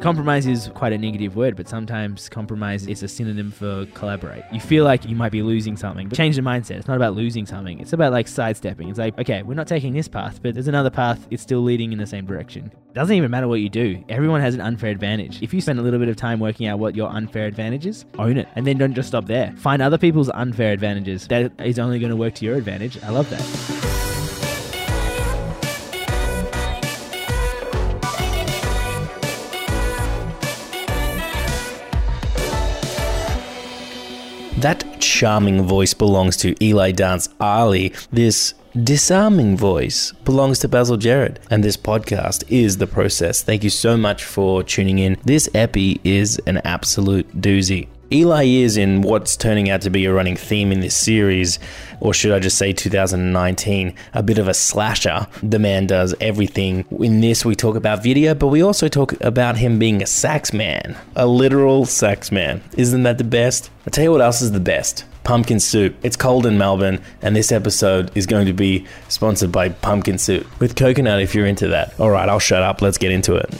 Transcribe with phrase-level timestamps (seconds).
[0.00, 4.42] Compromise is quite a negative word, but sometimes compromise is a synonym for collaborate.
[4.50, 6.76] You feel like you might be losing something, but change the mindset.
[6.76, 7.78] It's not about losing something.
[7.80, 8.88] It's about like sidestepping.
[8.88, 11.28] It's like, okay, we're not taking this path, but there's another path.
[11.30, 12.72] It's still leading in the same direction.
[12.88, 14.02] It Doesn't even matter what you do.
[14.08, 15.42] Everyone has an unfair advantage.
[15.42, 18.06] If you spend a little bit of time working out what your unfair advantage is,
[18.18, 18.48] own it.
[18.56, 19.52] And then don't just stop there.
[19.58, 21.28] Find other people's unfair advantages.
[21.28, 23.02] That is only going to work to your advantage.
[23.02, 23.89] I love that.
[34.60, 37.94] That charming voice belongs to Eli Dance Ali.
[38.12, 38.52] This
[38.84, 41.40] disarming voice belongs to Basil Gerard.
[41.50, 43.42] And this podcast is The Process.
[43.42, 45.16] Thank you so much for tuning in.
[45.24, 47.88] This epi is an absolute doozy.
[48.12, 51.60] Eli is in what's turning out to be a running theme in this series,
[52.00, 55.28] or should I just say 2019, a bit of a slasher.
[55.44, 56.84] The man does everything.
[56.98, 60.52] In this, we talk about video, but we also talk about him being a sax
[60.52, 62.62] man, a literal sax man.
[62.76, 63.70] Isn't that the best?
[63.86, 65.94] I'll tell you what else is the best pumpkin soup.
[66.02, 70.46] It's cold in Melbourne, and this episode is going to be sponsored by pumpkin soup
[70.58, 71.98] with coconut if you're into that.
[72.00, 72.82] All right, I'll shut up.
[72.82, 73.54] Let's get into it.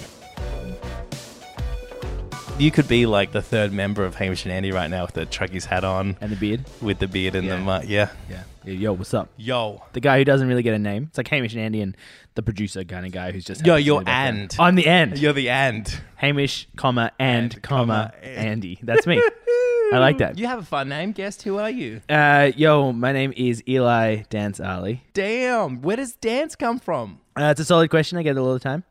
[2.60, 5.24] You could be like the third member of Hamish and Andy right now with the
[5.24, 6.66] truckies hat on, And the beard.
[6.82, 7.56] with the beard and Yeah.
[7.56, 8.10] the mu- yeah.
[8.28, 8.42] Yeah.
[8.66, 9.30] Yo, what's up?
[9.38, 11.04] Yo, The guy who doesn't really get a name.
[11.08, 11.96] It's like Hamish and Andy and
[12.34, 13.64] the producer kind of guy who's just.
[13.64, 14.42] Yo, happens to you're be back there.
[14.42, 14.56] and.
[14.58, 15.18] I'm the and.
[15.18, 16.00] you're the and.
[16.16, 18.78] Hamish, comma, and, And, comma, comma, Andy.
[18.82, 19.22] That's me.
[19.92, 20.38] I like that.
[20.38, 21.12] You have a fun name.
[21.12, 22.02] Guest, who are you?
[22.10, 25.02] Uh, yo, my name is Eli Dance Ali.
[25.14, 27.20] Damn, where does dance come from?
[27.40, 28.18] Uh, it's a solid question.
[28.18, 28.84] I get it all the time.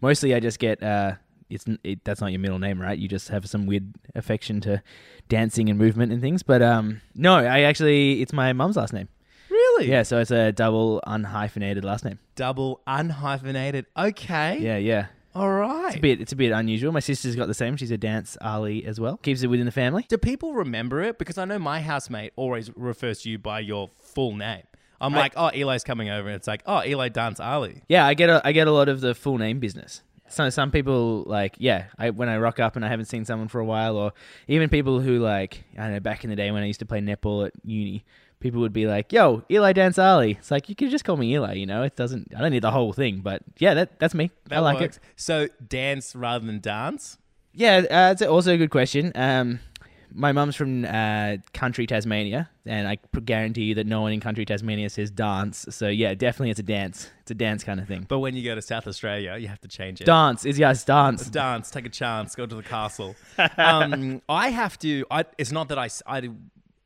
[0.00, 0.80] Mostly, I just get.
[0.80, 1.14] Uh,
[1.50, 2.98] it's it, that's not your middle name, right?
[2.98, 4.82] You just have some weird affection to
[5.28, 6.42] dancing and movement and things.
[6.42, 9.08] But um, no, I actually it's my mum's last name.
[9.50, 9.88] Really?
[9.88, 12.18] Yeah, so it's a double unhyphenated last name.
[12.34, 13.86] Double unhyphenated.
[13.96, 14.58] Okay.
[14.60, 15.06] Yeah, yeah.
[15.34, 15.88] All right.
[15.88, 16.92] It's a bit it's a bit unusual.
[16.92, 17.76] My sister's got the same.
[17.76, 19.18] She's a dance Ali as well.
[19.18, 20.06] Keeps it within the family.
[20.08, 21.18] Do people remember it?
[21.18, 24.62] Because I know my housemate always refers to you by your full name.
[24.98, 26.26] I'm I- like, oh, Eli's coming over.
[26.28, 27.82] And it's like, oh, Eli Dance Ali.
[27.86, 30.00] Yeah, I get a, I get a lot of the full name business.
[30.28, 33.48] So some people like yeah, I when I rock up and I haven't seen someone
[33.48, 34.12] for a while, or
[34.48, 36.86] even people who like I don't know back in the day when I used to
[36.86, 38.04] play netball at uni,
[38.40, 41.32] people would be like, "Yo, Eli Dance Ali." It's like you could just call me
[41.34, 41.82] Eli, you know.
[41.82, 42.32] It doesn't.
[42.36, 44.30] I don't need the whole thing, but yeah, that that's me.
[44.50, 44.96] I That like works.
[44.96, 45.02] it.
[45.16, 47.18] So dance rather than dance.
[47.52, 49.12] Yeah, uh, it's also a good question.
[49.14, 49.60] Um,
[50.12, 54.44] my mum's from uh, country Tasmania, and I guarantee you that no one in country
[54.44, 55.66] Tasmania says dance.
[55.70, 57.10] So yeah, definitely it's a dance.
[57.22, 58.06] It's a dance kind of thing.
[58.08, 60.04] But when you go to South Australia, you have to change it.
[60.04, 61.28] Dance is yes, dance.
[61.28, 63.16] Dance, take a chance, go to the castle.
[63.58, 65.04] um, I have to.
[65.10, 66.30] I, it's not that I, I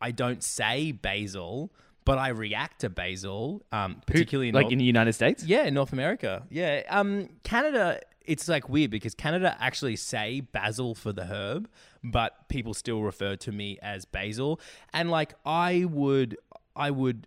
[0.01, 1.73] I don't say basil,
[2.05, 5.45] but I react to basil, um, particularly in like North- in the United States.
[5.45, 6.47] yeah, in North America.
[6.51, 8.01] Yeah, um, Canada.
[8.25, 11.69] It's like weird because Canada actually say basil for the herb,
[12.03, 14.61] but people still refer to me as basil.
[14.93, 16.37] And like I would,
[16.75, 17.27] I would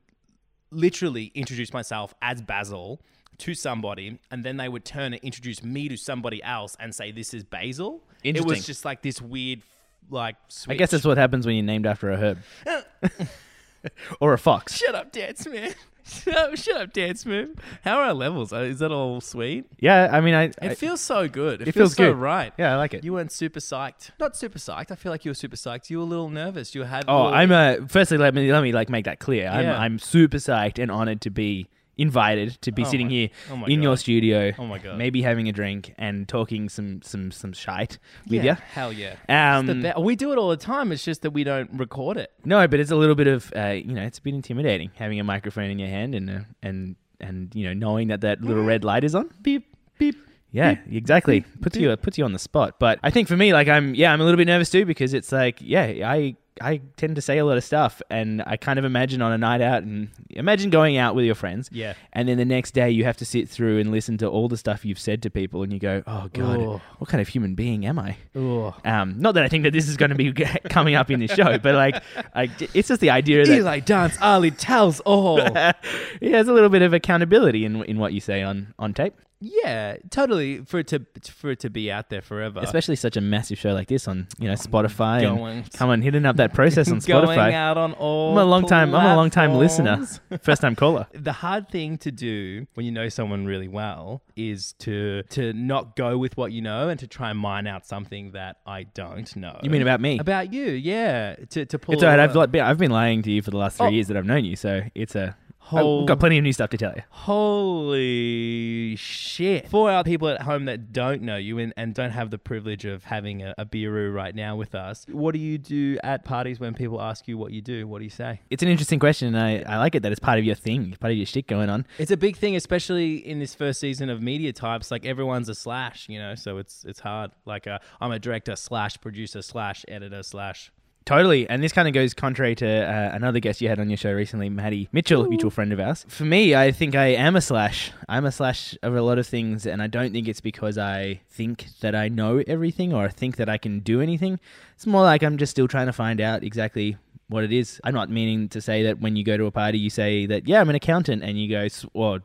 [0.73, 3.01] literally introduce myself as Basil
[3.39, 7.11] to somebody, and then they would turn and introduce me to somebody else and say,
[7.11, 9.61] "This is Basil." It was just like this weird,
[10.09, 10.35] like.
[10.67, 12.39] I guess that's what happens when you're named after a herb
[14.19, 14.77] or a fox.
[14.77, 15.73] Shut up, Dance Man.
[16.23, 17.55] Shut up, shut up, Dance Move.
[17.83, 18.51] How are our levels?
[18.51, 19.65] Uh, Is that all sweet?
[19.79, 20.43] Yeah, I mean, I.
[20.43, 21.61] It I- feels so good.
[21.61, 22.19] It, it feels, feels so good.
[22.21, 22.51] right.
[22.57, 23.03] yeah, I like it.
[23.05, 24.11] You weren't super psyched.
[24.19, 24.91] Not super psyched.
[24.91, 25.89] I feel like you were super psyched.
[25.89, 26.75] You were a little nervous.
[26.75, 27.05] You had.
[27.07, 27.87] oh, little- I'm a.
[27.87, 29.47] Firstly, let me let me like make that clear.
[29.47, 33.29] I'm I'm super psyched and honored to be invited to be Oh sitting my- here
[33.51, 34.51] oh in your studio.
[34.57, 34.97] Oh my God.
[34.97, 38.61] Maybe having a drink and talking some some some shite with yeah, you.
[38.73, 39.15] Hell yeah.
[39.57, 40.91] Um, be- we do it all the time.
[40.91, 42.31] It's just that we don't record it.
[42.45, 45.19] No, but it's a little bit of uh, you know, it's a bit intimidating having
[45.19, 48.63] a microphone in your hand and uh, and and you know knowing that that little
[48.63, 49.29] red light is on.
[49.41, 49.65] Beep
[49.97, 50.15] beep.
[50.51, 51.41] Yeah, exactly.
[51.61, 52.79] Puts you puts you on the spot.
[52.79, 55.15] But I think for me, like I'm yeah, I'm a little bit nervous too because
[55.15, 58.77] it's like yeah, I I tend to say a lot of stuff, and I kind
[58.79, 61.69] of imagine on a night out and imagine going out with your friends.
[61.71, 61.93] Yeah.
[62.11, 64.57] And then the next day you have to sit through and listen to all the
[64.57, 66.81] stuff you've said to people, and you go, oh god, Oh.
[66.99, 68.17] what kind of human being am I?
[68.35, 70.31] Um, not that I think that this is going to be
[70.69, 72.01] coming up in this show, but like,
[72.35, 75.37] I, it's just the idea that Eli Dance Ali tells all.
[75.55, 75.73] yeah,
[76.21, 79.13] there's a little bit of accountability in in what you say on on tape.
[79.45, 80.59] Yeah, totally.
[80.63, 82.61] For it to for it to be out there forever.
[82.63, 86.01] especially such a massive show like this on you know Spotify Going- and come on
[86.01, 87.35] hitting up that process on Spotify.
[87.35, 88.31] going out on all.
[88.31, 88.95] I'm a long time.
[88.95, 90.07] I'm a long time listener,
[90.41, 91.07] first time caller.
[91.13, 95.95] the hard thing to do when you know someone really well is to to not
[95.95, 99.35] go with what you know and to try and mine out something that I don't
[99.35, 99.59] know.
[99.61, 100.19] You mean about me?
[100.19, 100.71] about you?
[100.71, 101.95] Yeah, to to pull.
[101.95, 102.19] It's alright.
[102.19, 103.89] I've li- been, I've been lying to you for the last three Oh.
[103.89, 105.35] years that I've known you, so it's a
[105.71, 107.01] Oh, we've got plenty of new stuff to tell you.
[107.09, 109.69] Holy shit.
[109.69, 112.85] For our people at home that don't know you and, and don't have the privilege
[112.85, 116.59] of having a, a beeroo right now with us, what do you do at parties
[116.59, 117.87] when people ask you what you do?
[117.87, 118.41] What do you say?
[118.49, 120.95] It's an interesting question, and I, I like it that it's part of your thing,
[120.99, 121.85] part of your shit going on.
[121.97, 124.91] It's a big thing, especially in this first season of media types.
[124.91, 127.31] Like everyone's a slash, you know, so it's it's hard.
[127.45, 130.71] Like uh, I'm a director slash producer slash editor slash
[131.05, 131.49] Totally.
[131.49, 134.13] And this kind of goes contrary to uh, another guest you had on your show
[134.13, 136.05] recently, Maddie Mitchell, mutual friend of ours.
[136.07, 137.91] For me, I think I am a slash.
[138.07, 141.21] I'm a slash of a lot of things, and I don't think it's because I
[141.29, 144.39] think that I know everything or I think that I can do anything.
[144.75, 146.97] It's more like I'm just still trying to find out exactly
[147.27, 147.81] what it is.
[147.83, 150.47] I'm not meaning to say that when you go to a party, you say that,
[150.47, 152.19] yeah, I'm an accountant, and you go, well,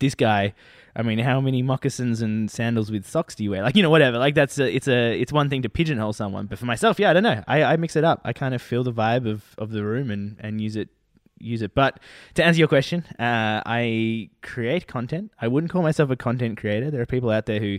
[0.00, 0.54] this guy
[0.94, 3.62] I mean, how many moccasins and sandals with socks do you wear?
[3.62, 4.18] Like, you know, whatever.
[4.18, 7.10] Like, that's a, it's a it's one thing to pigeonhole someone, but for myself, yeah,
[7.10, 7.42] I don't know.
[7.46, 8.20] I, I mix it up.
[8.24, 10.88] I kind of feel the vibe of, of the room and and use it
[11.38, 11.74] use it.
[11.74, 12.00] But
[12.34, 15.32] to answer your question, uh, I create content.
[15.40, 16.90] I wouldn't call myself a content creator.
[16.90, 17.78] There are people out there who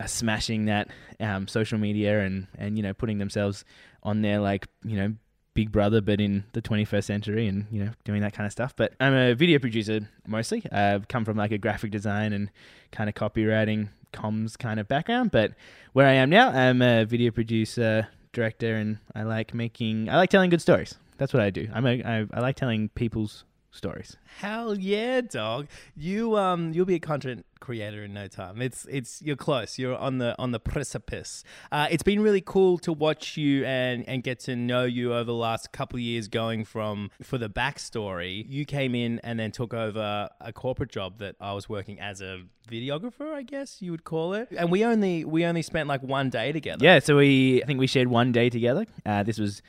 [0.00, 0.88] are smashing that
[1.20, 3.64] um, social media and and you know putting themselves
[4.02, 5.14] on there like you know
[5.54, 8.74] Big Brother, but in the 21st century, and you know, doing that kind of stuff.
[8.74, 10.64] But I'm a video producer mostly.
[10.72, 12.50] I've come from like a graphic design and
[12.90, 15.30] kind of copywriting, comms kind of background.
[15.30, 15.52] But
[15.92, 20.08] where I am now, I'm a video producer, director, and I like making.
[20.08, 20.96] I like telling good stories.
[21.18, 21.68] That's what I do.
[21.72, 22.02] I'm a.
[22.02, 24.16] I, I like telling people's stories.
[24.38, 25.66] Hell yeah, dog!
[25.96, 28.60] You um, you'll be a content creator in no time.
[28.60, 29.78] It's it's you're close.
[29.78, 31.42] You're on the on the precipice.
[31.70, 35.24] Uh, it's been really cool to watch you and and get to know you over
[35.24, 36.28] the last couple of years.
[36.28, 41.18] Going from for the backstory, you came in and then took over a corporate job
[41.18, 44.48] that I was working as a videographer, I guess you would call it.
[44.56, 46.84] And we only we only spent like one day together.
[46.84, 48.86] Yeah, so we I think we shared one day together.
[49.04, 49.62] Uh, this was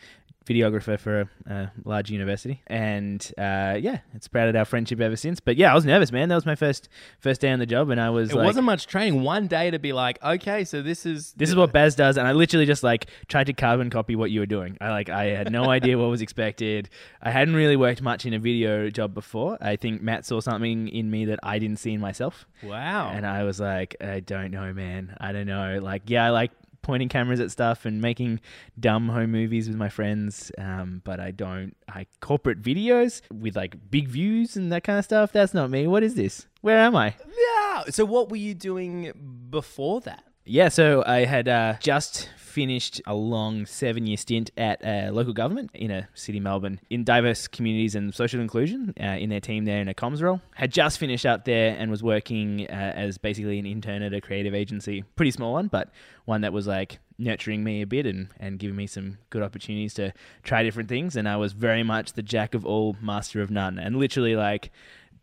[0.45, 5.39] videographer for a, a large university, and uh, yeah, it's sprouted our friendship ever since.
[5.39, 6.29] But yeah, I was nervous, man.
[6.29, 8.31] That was my first first day on the job, and I was.
[8.31, 9.23] It like, wasn't much training.
[9.23, 12.27] One day to be like, okay, so this is this is what Baz does, and
[12.27, 14.77] I literally just like tried to carbon copy what you were doing.
[14.81, 16.89] I like I had no idea what was expected.
[17.21, 19.57] I hadn't really worked much in a video job before.
[19.61, 22.45] I think Matt saw something in me that I didn't see in myself.
[22.61, 23.11] Wow.
[23.13, 25.15] And I was like, I don't know, man.
[25.19, 25.79] I don't know.
[25.81, 26.51] Like, yeah, I like
[26.83, 28.39] pointing cameras at stuff and making
[28.79, 30.51] dumb home movies with my friends.
[30.59, 31.75] Um, but I don't.
[31.87, 35.31] I corporate videos with like big views and that kind of stuff.
[35.31, 35.87] That's not me.
[35.87, 36.45] What is this?
[36.61, 37.15] Where am I?
[37.37, 37.83] Yeah.
[37.89, 39.11] So what were you doing
[39.49, 40.23] before that?
[40.45, 45.71] Yeah, so I had uh, just finished a long seven year stint at local government
[45.73, 49.79] in a city, Melbourne, in diverse communities and social inclusion uh, in their team there
[49.79, 50.41] in a comms role.
[50.53, 54.19] Had just finished up there and was working uh, as basically an intern at a
[54.19, 55.03] creative agency.
[55.15, 55.89] Pretty small one, but
[56.25, 59.93] one that was like nurturing me a bit and, and giving me some good opportunities
[59.93, 60.11] to
[60.43, 61.15] try different things.
[61.15, 63.79] And I was very much the jack of all, master of none.
[63.79, 64.71] And literally, like,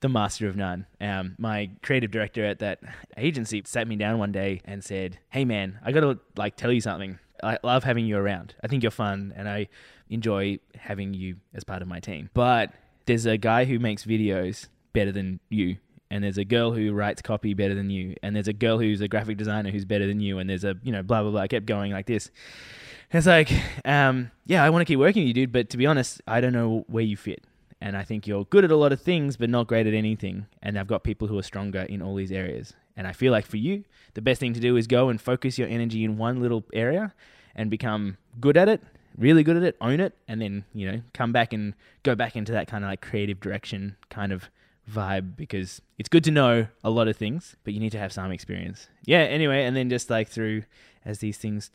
[0.01, 0.87] the master of none.
[1.01, 2.81] Um, my creative director at that
[3.17, 6.73] agency sat me down one day and said, "Hey man, I got to like tell
[6.73, 7.19] you something.
[7.43, 8.55] I love having you around.
[8.63, 9.69] I think you're fun and I
[10.09, 12.31] enjoy having you as part of my team.
[12.35, 12.73] But
[13.07, 15.77] there's a guy who makes videos better than you."
[16.13, 19.01] And there's a girl who writes copy better than you, and there's a girl who's
[19.01, 21.41] a graphic designer who's better than you, and there's a you know blah blah blah.
[21.41, 22.33] I kept going like this.
[23.13, 23.53] it's like,
[23.85, 26.41] um, yeah, I want to keep working with you, dude, but to be honest, I
[26.41, 27.45] don't know where you fit
[27.81, 30.47] and I think you're good at a lot of things, but not great at anything.
[30.63, 32.75] And I've got people who are stronger in all these areas.
[32.97, 33.85] And I feel like for you,
[34.15, 37.15] the best thing to do is go and focus your energy in one little area
[37.55, 38.83] and become good at it,
[39.17, 42.37] really good at it, own it, and then, you know, come back and go back
[42.37, 44.51] into that kind of like creative direction kind of
[44.91, 48.13] vibe because it's good to know a lot of things, but you need to have
[48.13, 48.89] some experience.
[49.07, 50.65] Yeah, anyway, and then just like through
[51.05, 51.71] as these things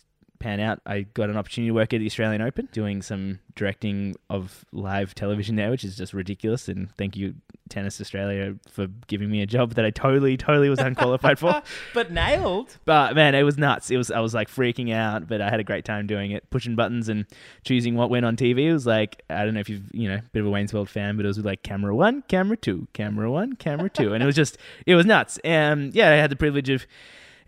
[0.46, 4.16] pan out, I got an opportunity to work at the Australian Open, doing some directing
[4.30, 6.68] of live television there, which is just ridiculous.
[6.68, 7.34] And thank you,
[7.68, 11.64] Tennis Australia, for giving me a job that I totally, totally was unqualified for.
[11.96, 12.78] but nailed.
[12.86, 13.90] But man, it was nuts.
[13.90, 16.48] It was I was like freaking out, but I had a great time doing it,
[16.52, 17.26] pushing buttons and
[17.64, 18.66] choosing what went on TV.
[18.66, 20.76] It was like I don't know if you've you know a bit of a Wayne's
[20.76, 24.22] World fan, but it was like camera one, camera two, camera one, camera two, and
[24.22, 25.40] it was just it was nuts.
[25.44, 26.86] And yeah, I had the privilege of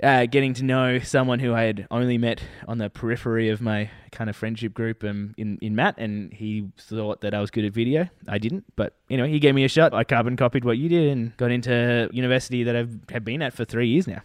[0.01, 3.89] uh, getting to know someone who I had only met on the periphery of my
[4.11, 7.65] kind of friendship group um, in, in Matt, and he thought that I was good
[7.65, 8.07] at video.
[8.27, 9.93] I didn't, but anyway, he gave me a shot.
[9.93, 13.53] I carbon copied what you did and got into university that I've have been at
[13.53, 14.21] for three years now.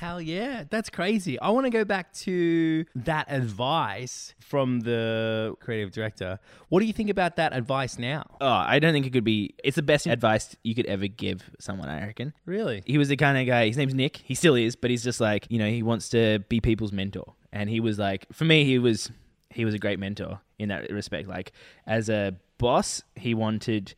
[0.00, 1.38] Hell yeah, that's crazy.
[1.38, 6.38] I want to go back to that advice from the creative director.
[6.70, 8.24] What do you think about that advice now?
[8.40, 9.54] Oh, I don't think it could be.
[9.62, 12.32] It's the best advice you could ever give someone, I reckon.
[12.46, 12.82] Really?
[12.86, 14.22] He was the kind of guy, his name's Nick.
[14.24, 17.34] He still is, but he's just like, you know, he wants to be people's mentor.
[17.52, 19.10] And he was like, for me, he was
[19.50, 21.28] he was a great mentor in that respect.
[21.28, 21.52] Like
[21.86, 23.94] as a boss, he wanted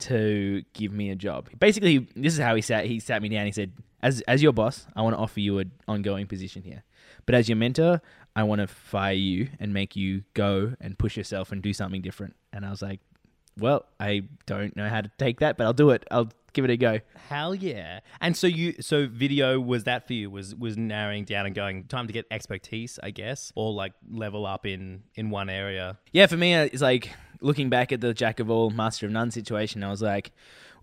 [0.00, 1.48] to give me a job.
[1.58, 2.84] Basically, this is how he sat.
[2.84, 3.46] He sat me down.
[3.46, 3.72] He said,
[4.02, 6.84] "As as your boss, I want to offer you an ongoing position here,
[7.24, 8.00] but as your mentor,
[8.34, 12.02] I want to fire you and make you go and push yourself and do something
[12.02, 13.00] different." And I was like,
[13.58, 16.04] "Well, I don't know how to take that, but I'll do it.
[16.10, 18.00] I'll give it a go." Hell yeah!
[18.20, 20.30] And so you, so video was that for you?
[20.30, 24.46] Was was narrowing down and going time to get expertise, I guess, or like level
[24.46, 25.98] up in in one area.
[26.12, 27.10] Yeah, for me, uh, it's like
[27.40, 29.82] looking back at the jack of all, master of none situation.
[29.84, 30.32] I was like,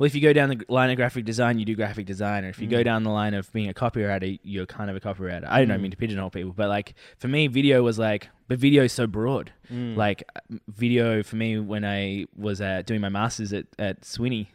[0.03, 2.49] well, if you go down the line of graphic design, you do graphic design, or
[2.49, 5.47] if you go down the line of being a copywriter, you're kind of a copywriter.
[5.47, 8.59] I don't know mean to pigeonhole people, but like for me, video was like, but
[8.59, 9.53] video is so broad.
[9.95, 14.47] Like uh, video for me, when I was uh, doing my masters at at Swinney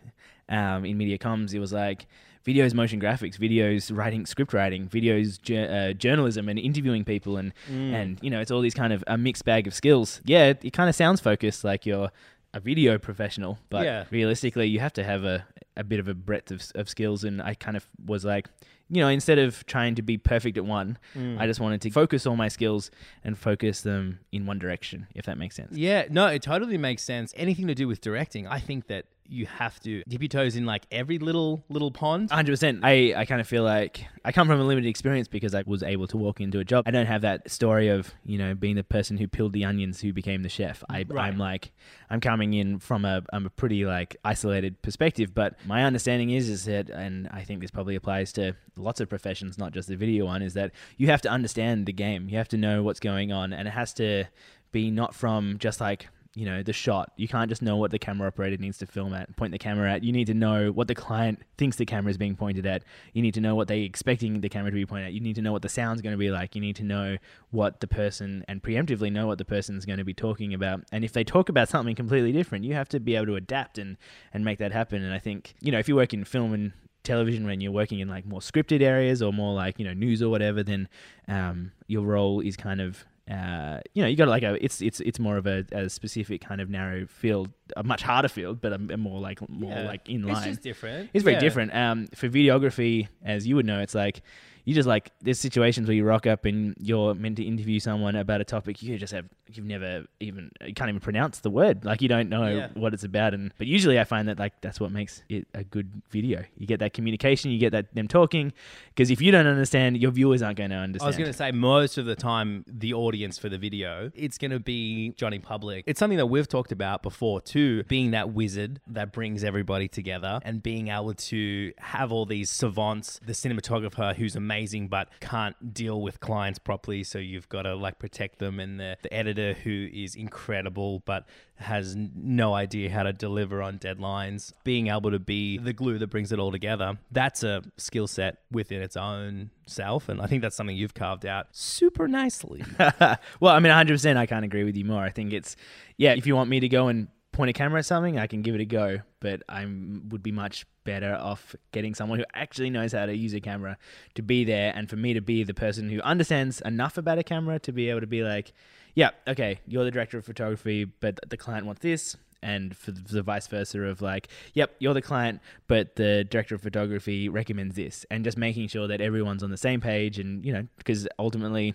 [0.50, 2.06] um, in media comms, it was like
[2.46, 7.52] videos motion graphics videos writing script writing videos jour- uh, journalism and interviewing people and
[7.68, 10.20] and you know it's all these kind of a mixed bag of skills.
[10.24, 12.10] Yeah it, it kind of sounds focused like you're
[12.58, 14.04] a video professional but Yeah.
[14.10, 15.46] realistically you have to have a,
[15.76, 18.46] a bit of a breadth of, of skills and i kind of was like
[18.90, 21.38] you know instead of trying to be perfect at one mm.
[21.40, 22.90] i just wanted to focus all my skills
[23.24, 27.02] and focus them in one direction if that makes sense Yeah, no, it totally makes
[27.02, 27.32] sense.
[27.36, 30.64] Anything to do with directing, I think that you have to dip your toes in
[30.64, 32.30] like every little little pond.
[32.30, 32.80] hundred percent.
[32.82, 35.82] I, I kind of feel like I come from a limited experience because I was
[35.82, 36.84] able to walk into a job.
[36.86, 40.00] I don't have that story of you know being the person who peeled the onions
[40.00, 40.82] who became the chef.
[40.88, 41.26] I, Right.
[41.28, 41.72] I'm like
[42.10, 45.34] I'm coming in from a I'm a pretty like isolated perspective.
[45.34, 49.08] But my understanding is is that, and I think this probably applies to lots of
[49.08, 52.28] professions, not just the video one, is that you have to understand the game.
[52.28, 54.24] You have to know what's going on, and it has to
[54.72, 57.12] be not from just like you know the shot.
[57.16, 59.92] You can't just know what the camera operator needs to film at point the camera
[59.92, 60.04] at.
[60.04, 62.84] You need to know what the client thinks the camera is being pointed at.
[63.12, 65.12] You need to know what they're expecting the camera to be pointed at.
[65.14, 66.54] You need to know what the sound's going to be like.
[66.54, 67.16] You need to know
[67.50, 70.84] what the person and preemptively know what the person's going to be talking about.
[70.92, 73.78] And if they talk about something completely different you have to be able to adapt
[73.78, 73.96] and
[74.32, 75.02] and make that happen.
[75.02, 78.00] And i think you know if you work in film and television when you're working
[78.00, 80.88] in like more scripted areas or more like you know news or whatever then
[81.26, 85.00] um, your role is kind of uh, you know you got like a it's it's
[85.00, 88.72] it's more of a, a specific kind of narrow field a much harder field but
[88.72, 89.82] a, a more like more Yeah.
[89.86, 90.36] like in line.
[90.38, 91.10] It's just different.
[91.12, 91.40] it's very Yeah.
[91.40, 94.22] different um, for videography as you would know it's like
[94.64, 98.16] you just like there's situations where you rock up and you're meant to interview someone
[98.16, 101.84] about a topic you just have you've never even you can't even pronounce the word.
[101.84, 102.68] Like you don't know Yeah.
[102.74, 103.34] what it's about.
[103.34, 106.44] And but usually I find that like that's what makes it a good video.
[106.56, 108.52] You get that communication you get that them talking.
[108.94, 111.36] Because if you don't understand your viewers aren't going to understand I was going to
[111.36, 115.38] say most of the time, the audience for the video, it's going to be Johnny
[115.38, 115.84] Public.
[115.86, 120.40] It's something that we've talked about before too, being that wizard that brings everybody together
[120.42, 126.00] and being able to have all these savants, the cinematographer who's amazing but can't deal
[126.02, 129.88] with clients properly, so you've got to like protect them, and the, the editor who
[129.92, 131.26] is incredible but
[131.56, 134.52] has no idea how to deliver on deadlines.
[134.64, 138.38] Being able to be the glue that brings it all together, that's a skill set
[138.50, 140.08] within its own self.
[140.08, 142.64] And I think that's something you've carved out super nicely.
[142.78, 145.02] well, I mean, 100%, I can't agree with you more.
[145.02, 145.56] I think it's,
[145.96, 148.42] yeah, if you want me to go and point a camera at something, I can
[148.42, 152.68] give it a go, but I would be much better off getting someone who actually
[152.68, 153.78] knows how to use a camera
[154.14, 157.22] to be there and for me to be the person who understands enough about a
[157.22, 158.52] camera to be able to be like,
[158.98, 162.16] yeah, okay, you're the director of photography, but the client wants this.
[162.42, 166.62] And for the, vice versa of like, yep, you're the client, but the director of
[166.62, 170.52] photography recommends this, and just making sure that everyone's on the same page, and you
[170.52, 171.74] know, because ultimately,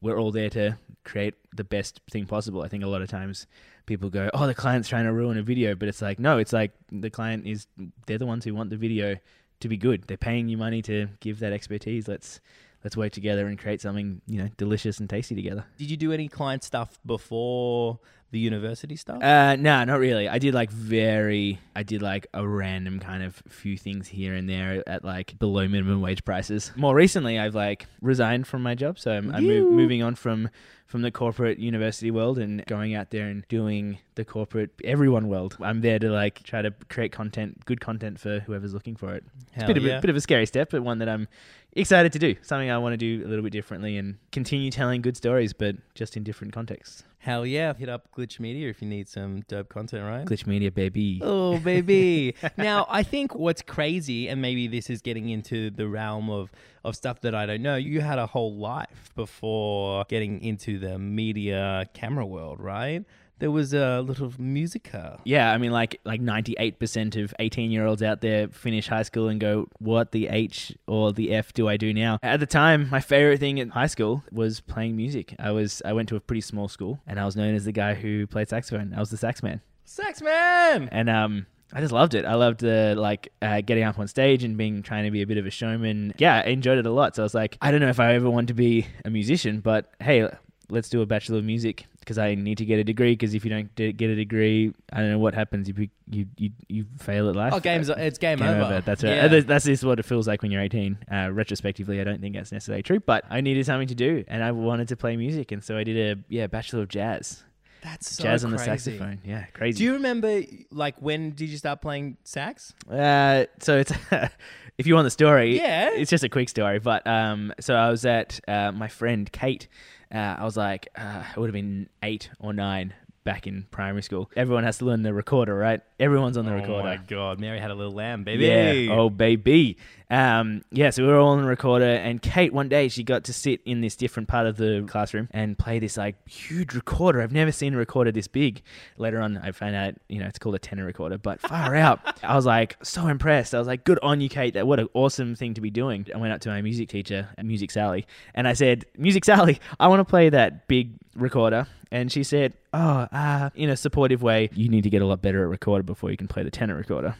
[0.00, 2.62] we're all there to create the best thing possible.
[2.62, 3.46] I think a lot of times
[3.84, 6.52] people go, "Oh, the client's trying to ruin a video," but it's like, no, it's
[6.52, 7.66] like the client is
[8.06, 9.16] they're the ones who want the video
[9.60, 10.04] to be good.
[10.08, 12.06] They're paying you money to give that expertise.
[12.08, 12.40] Let's
[12.84, 15.64] let's work together and create something you know delicious and tasty together.
[15.78, 17.98] Did you do any client stuff before
[18.32, 19.22] the university stuff?
[19.22, 20.28] Uh, no, not really.
[20.28, 24.48] I did like very, I did like a random kind of few things here and
[24.48, 26.72] there at like below minimum wage prices.
[26.74, 30.48] More recently, I've like resigned from my job, so I'm, I'm move, moving on from
[30.86, 35.56] from the corporate university world and going out there and doing the corporate everyone world.
[35.58, 39.24] I'm there to like try to create content, good content for whoever's looking for it.
[39.54, 41.28] It's a Hell bit of a bit of a scary step, but one that I'm
[41.72, 42.34] excited to do.
[42.42, 45.76] Something I want to do a little bit differently and continue telling good stories, but
[45.94, 47.04] just in different contexts.
[47.22, 47.72] Hell yeah.
[47.72, 50.26] Hit up Glitch Media if you need some dope content, right?
[50.26, 51.20] Glitch Media, baby.
[51.22, 52.34] Oh, baby.
[52.58, 56.50] now, I think what's crazy, and maybe this is getting into the realm of,
[56.82, 60.98] of stuff that I don't know, you had a whole life before getting into the
[60.98, 63.04] media camera world, right?
[63.42, 65.18] There was a little musica.
[65.24, 68.86] Yeah, I mean, like like ninety eight percent of eighteen year olds out there finish
[68.86, 72.38] high school and go, "What the H or the F do I do now?" At
[72.38, 75.34] the time, my favorite thing in high school was playing music.
[75.40, 77.72] I was I went to a pretty small school, and I was known as the
[77.72, 78.94] guy who played saxophone.
[78.94, 80.88] I was the sax man, Sax man!
[80.92, 81.46] and um.
[81.74, 82.26] I just loved it.
[82.26, 85.26] I loved the like uh, getting up on stage and being trying to be a
[85.26, 86.12] bit of a showman.
[86.18, 87.16] Yeah, I enjoyed it a lot.
[87.16, 89.60] So I was like, I don't know if I ever want to be a musician,
[89.60, 90.28] but hey,
[90.68, 93.12] let's do a bachelor of music because I need to get a degree.
[93.12, 95.68] Because if you don't d- get a degree, I don't know what happens.
[95.68, 97.52] You you you, you fail at life.
[97.54, 98.62] Oh, game's it's game, Game over.
[98.64, 98.80] over.
[98.80, 99.14] That's right.
[99.16, 99.28] Yeah.
[99.28, 100.98] That's, that's just what it feels like when you're 18.
[101.10, 104.42] Uh, retrospectively, I don't think that's necessarily true, but I needed something to do, and
[104.42, 107.42] I wanted to play music, and so I did a yeah bachelor of jazz,
[107.82, 109.20] That's so jazz on the saxophone.
[109.24, 109.78] Yeah, crazy.
[109.78, 112.74] Do you remember like when did you start playing sax?
[112.90, 113.92] Uh, so it's
[114.78, 115.90] if you want the story, Yeah.
[115.92, 116.78] it's just a quick story.
[116.78, 119.68] But um, so I was at uh, my friend Kate.
[120.14, 122.92] Uh, I was like, uh, I would have been eight or nine
[123.24, 124.30] back in primary school.
[124.36, 125.80] Everyone has to learn the recorder, right?
[126.00, 126.80] Everyone's on the Oh recorder.
[126.80, 128.46] Oh my god, Mary had a little lamb, baby.
[128.46, 128.94] Yeah.
[128.94, 129.76] Oh, baby.
[130.12, 133.24] Um, yeah, so we were all on the recorder, and Kate, one day, she got
[133.24, 137.22] to sit in this different part of the classroom and play this like huge recorder.
[137.22, 138.60] I've never seen a recorder this big.
[138.98, 141.98] Later on, I found out, you know, it's called a tenor recorder, but far out.
[142.22, 143.54] I was like so impressed.
[143.54, 144.52] I was like, good on you, Kate.
[144.52, 146.06] That what an awesome thing to be doing.
[146.14, 149.88] I went up to my music teacher, Music Sally, and I said, Music Sally, I
[149.88, 151.66] want to play that big recorder.
[151.90, 155.22] And she said, Oh, uh, in a supportive way, you need to get a lot
[155.22, 157.14] better at recorder before you can play the tenor recorder.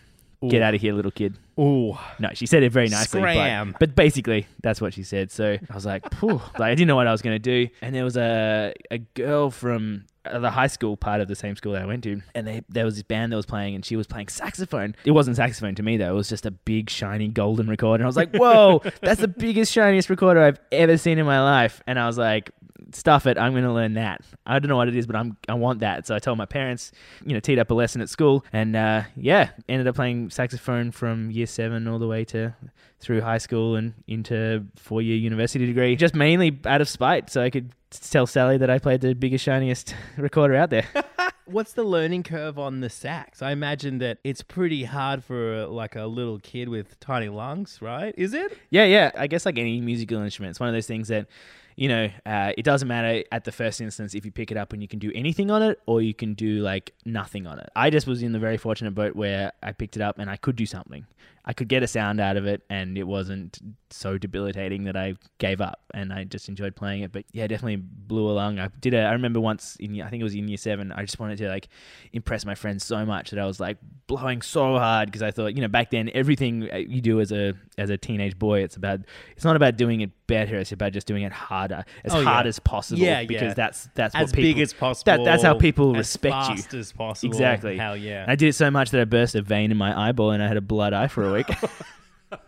[0.49, 1.37] Get out of here, little kid.
[1.58, 1.96] Ooh.
[2.18, 3.20] No, she said it very nicely.
[3.20, 3.76] but- Scram.
[3.78, 5.30] But, basically, that's what she said.
[5.30, 6.40] So I was like, Phew.
[6.58, 7.72] like I didn't know what I was going to do.
[7.80, 11.56] And there was a a girl from uh, the high school part of the same
[11.56, 13.84] school that I went to, and they, there was this band that was playing, and
[13.84, 14.94] she was playing saxophone.
[15.04, 18.02] It wasn't saxophone to me though; it was just a big, shiny, golden recorder.
[18.02, 21.42] And I was like, "Whoa, that's the biggest, shiniest recorder I've ever seen in my
[21.42, 22.52] life." And I was like,
[22.93, 23.39] stuff it.
[23.39, 24.23] I'm going to learn that.
[24.47, 26.07] I don't know what it is, but I'm I want that.
[26.07, 26.93] So I told my parents,
[27.25, 30.91] you know, teed up a lesson at school, and uh, yeah, ended up playing saxophone
[30.91, 32.55] from year seven all the way to
[33.01, 35.97] through high school and into four year university degree.
[35.97, 39.45] Just mainly out of spite, so I could tell Sally that I played the biggest,
[39.45, 40.87] shiniest recorder out there.
[41.45, 43.43] What's the learning curve on the sax?
[43.43, 48.15] I imagine that it's pretty hard for like a little kid with tiny lungs, right?
[48.17, 48.57] Is it?
[48.71, 49.11] Yeah, yeah.
[49.17, 51.27] I guess like any musical instrument, it's one of those things that,
[51.76, 54.73] you know, uh, it doesn't matter at the first instance if you pick it up
[54.73, 57.68] and you can do anything on it or you can do like nothing on it.
[57.75, 60.37] I just was in the very fortunate boat where I picked it up and I
[60.37, 61.07] could do something.
[61.44, 63.59] I could get a sound out of it and it wasn't
[63.90, 67.11] so debilitating that I gave up and I just enjoyed playing it.
[67.11, 68.61] But yeah, definitely blew along.
[68.61, 71.02] I did a, I remember once in, I think it was in year seven, I
[71.02, 71.68] just wanted to like
[72.12, 75.55] impress my friends so much that I was like blowing so hard because I thought,
[75.55, 78.76] you know, back then everything uh, you do as a, as a teenage boy, it's
[78.76, 79.00] about,
[79.35, 80.57] it's not about doing it better.
[80.59, 82.24] It's about just doing it harder, as Oh, yeah.
[82.24, 83.02] hard as possible.
[83.02, 83.55] Yeah, because yeah.
[83.55, 85.05] that's, that's As what people, big as possible.
[85.07, 86.78] That, that's how people respect you.
[86.78, 87.33] as possible.
[87.33, 87.76] Exactly.
[87.76, 88.22] Hell yeah.
[88.22, 90.42] And I did it so much that I burst a vein in my eyeball and
[90.42, 91.49] I had a blood eye for a week.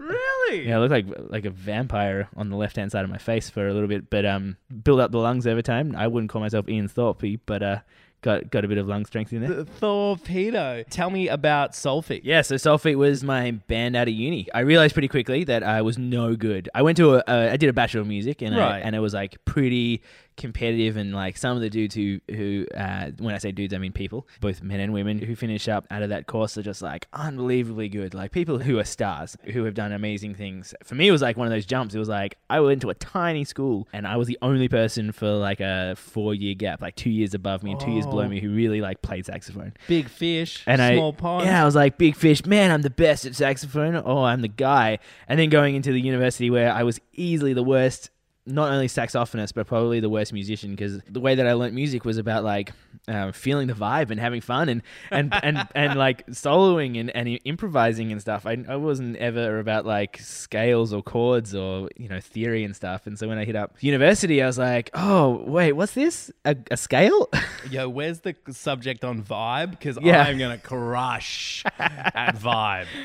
[0.00, 0.66] really?
[0.68, 3.50] yeah, I looked like like a vampire on the left hand side of my face
[3.50, 5.94] for a little bit, but um, built up the lungs over time.
[5.96, 7.78] I wouldn't call myself Ian Thorpe, but uh,
[8.22, 9.54] got got a bit of lung strength in there.
[9.54, 10.84] The Torpedo.
[10.90, 12.22] Tell me about Soulfeat.
[12.24, 14.48] Yeah, so Soulfeat was my band out of uni.
[14.54, 16.68] I realized pretty quickly that I was no good.
[16.74, 18.76] I went to a, a I did a bachelor of music, and Right.
[18.76, 20.02] I, and it was like pretty
[20.38, 23.78] competitive, and like some of the dudes who who uh, when I say dudes, I
[23.78, 26.80] mean people, both men and women who finish up out of that course are just
[26.80, 28.14] like unbelievably good.
[28.14, 30.72] Like people who are stars who have done amazing things.
[30.84, 31.94] For me, it was like one of those jumps.
[31.94, 35.12] It was like I went to a tiny school, and I was the only person
[35.12, 38.24] for like a four year gap, like two years above me and two years below
[38.24, 38.28] Oh.
[38.28, 39.74] me, who really like played saxophone.
[39.86, 40.62] Big fish.
[40.66, 41.44] And small I, pond.
[41.46, 44.00] yeah, I was like, big fish, man, I'm the best at saxophone.
[44.04, 44.98] Oh, I'm the guy.
[45.28, 48.10] And then going into the university where I was easily the worst,
[48.48, 52.04] not only saxophonist, but probably the worst musician because the way that I learnt music
[52.04, 52.72] was about like
[53.06, 57.38] uh, feeling the vibe and having fun and and and, and like soloing and, and
[57.44, 58.46] improvising and stuff.
[58.46, 63.06] I, I wasn't ever about like scales or chords or you know theory and stuff.
[63.06, 66.30] And so when I hit up university, I was like, oh wait, what's this?
[66.44, 67.28] A, a scale?
[67.70, 69.70] Yo, where's the subject on vibe?
[69.72, 70.22] Because Yeah.
[70.22, 72.86] I'm gonna crush at vibe.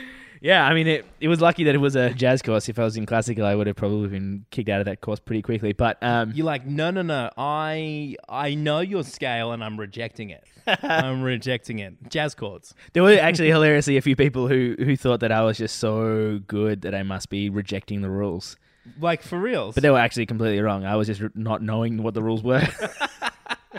[0.43, 2.67] Yeah, I mean, it, it was lucky that it was a jazz course.
[2.67, 5.21] If I was in classical, I would have probably been kicked out of that course
[5.21, 5.71] pretty quickly.
[5.71, 7.29] But um, You're like, no, no, no.
[7.37, 10.43] I I know your scale, and I'm rejecting it.
[10.67, 11.93] I'm rejecting it.
[12.09, 12.75] Jazz chords.
[12.91, 16.41] there were actually hilariously a few people who, who thought that I was just so
[16.45, 18.57] good that I must be rejecting the rules.
[18.99, 19.71] Like for real.
[19.71, 20.83] But they were actually completely wrong.
[20.85, 22.67] I was just r- not knowing what the rules were.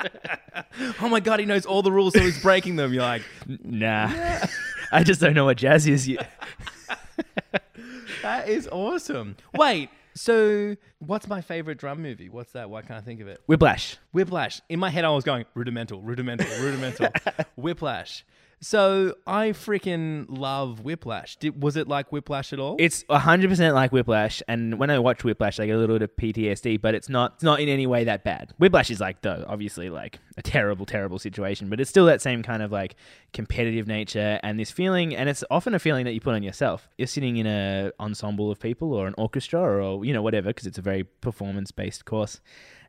[1.02, 2.94] oh my god, he knows all the rules, so he's breaking them.
[2.94, 3.22] You're like,
[3.62, 4.10] nah.
[4.94, 6.30] I just don't know what jazz is yet.
[8.22, 9.36] that is awesome.
[9.52, 12.28] Wait, so what's my favorite drum movie?
[12.28, 12.70] What's that?
[12.70, 13.42] Why can't I think of it?
[13.48, 13.96] Whiplash.
[14.12, 14.60] Whiplash.
[14.68, 17.08] In my head, I was going rudimental, rudimental, rudimental.
[17.56, 18.24] Whiplash.
[18.64, 21.36] So I freaking love Whiplash.
[21.36, 22.76] Did, was it like Whiplash at all?
[22.78, 26.16] It's 100% like Whiplash, and when I watch Whiplash, I get a little bit of
[26.16, 28.54] PTSD, but it's not it's not in any way that bad.
[28.56, 32.42] Whiplash is like, though, obviously like a terrible, terrible situation, but it's still that same
[32.42, 32.96] kind of like
[33.34, 36.88] competitive nature and this feeling, and it's often a feeling that you put on yourself.
[36.96, 40.66] You're sitting in a ensemble of people or an orchestra or, you know, whatever, because
[40.66, 42.40] it's a very performance-based course,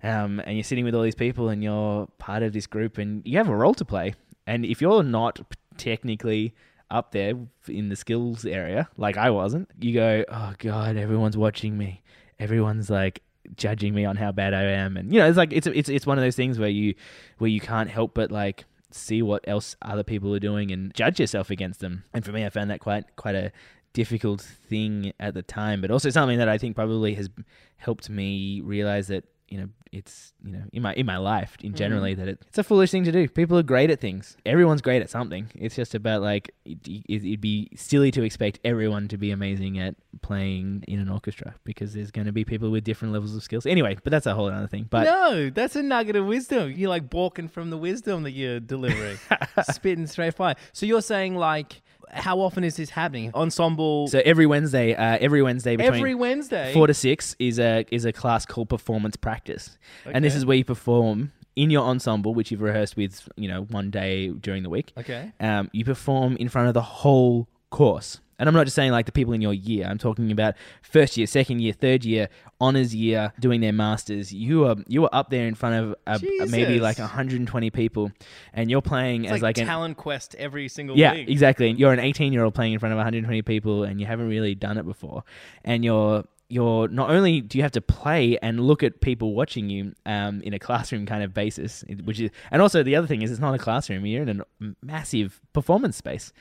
[0.03, 3.23] um, and you're sitting with all these people and you're part of this group and
[3.25, 4.13] you have a role to play.
[4.47, 5.41] And if you're not
[5.77, 6.53] technically
[6.89, 7.33] up there
[7.67, 12.01] in the skills area, like I wasn't, you go, oh God, everyone's watching me.
[12.39, 13.21] Everyone's like
[13.55, 14.97] judging me on how bad I am.
[14.97, 16.95] And, you know, it's like, it's, it's, it's one of those things where you,
[17.37, 21.19] where you can't help but like see what else other people are doing and judge
[21.19, 22.03] yourself against them.
[22.13, 23.51] And for me, I found that quite, quite a
[23.93, 27.29] difficult thing at the time, but also something that I think probably has
[27.77, 31.71] helped me realize that you know it's you know in my in my life in
[31.71, 31.75] mm.
[31.75, 33.27] generally that it, it's a foolish thing to do.
[33.27, 34.35] People are great at things.
[34.45, 35.47] Everyone's great at something.
[35.55, 39.95] It's just about like it, it'd be silly to expect everyone to be amazing at
[40.21, 43.65] playing in an orchestra because there's going to be people with different levels of skills.
[43.65, 46.71] Anyway but that's a whole other thing but no, that's a nugget of wisdom.
[46.71, 49.17] You're like balking from the wisdom that you're delivering,
[49.71, 50.55] spitting straight fire.
[50.73, 53.31] So you're saying like, how often is this happening?
[53.33, 56.73] Ensemble so every wednesday uh, every wednesday between every Wednesday.
[56.73, 60.57] four to six is a is a class called performance practice, and this is where
[60.57, 64.69] you perform in your ensemble, which you've rehearsed with, you know, one day during the
[64.69, 64.91] week.
[64.97, 65.31] Okay.
[65.39, 69.05] Um, you perform in front of the whole course, and I'm not just saying like
[69.05, 69.85] the people in your year.
[69.87, 74.33] I'm talking about first year, second year, third year, honors year, doing their masters.
[74.33, 78.11] You are you are up there in front of a, a maybe like 120 people,
[78.53, 81.29] and you're playing It's as like, like, an talent quest every single yeah, week.
[81.29, 81.69] exactly.
[81.69, 84.29] And You're an 18 year old playing in front of 120 people, and you haven't
[84.29, 85.23] really done it before.
[85.63, 89.69] And you're you're not only do you have to play and look at people watching
[89.69, 93.23] you um, in a classroom kind of basis, which is, and also the other thing
[93.23, 94.05] is it's not a classroom.
[94.05, 94.45] You're in a
[94.83, 96.31] massive performance space.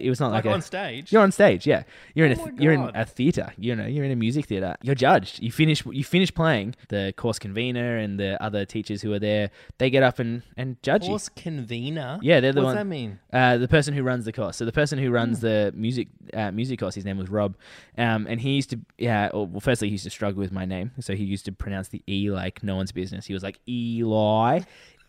[0.00, 1.12] It was not Like like, a, on stage.
[1.12, 1.84] You're on stage, yeah.
[2.14, 3.52] You're in Oh a you're in a theater.
[3.56, 4.74] You know, you're in a music theater.
[4.82, 5.40] You're judged.
[5.42, 6.74] You finish you finish playing.
[6.88, 10.82] The course convener and the other teachers who are there, they get up and and
[10.82, 11.10] judge you.
[11.10, 12.18] Course convener.
[12.22, 12.76] Yeah, they're the What's one.
[12.76, 13.20] that mean?
[13.32, 14.56] Uh, the person who runs the course.
[14.56, 17.56] So the person who runs the music uh, music course, his name was Rob,
[17.96, 19.27] um, and he used to yeah.
[19.32, 21.88] Or, well, firstly, he used to struggle with my name, so he used to pronounce
[21.88, 23.26] the e like no one's business.
[23.26, 24.60] He was like Eli,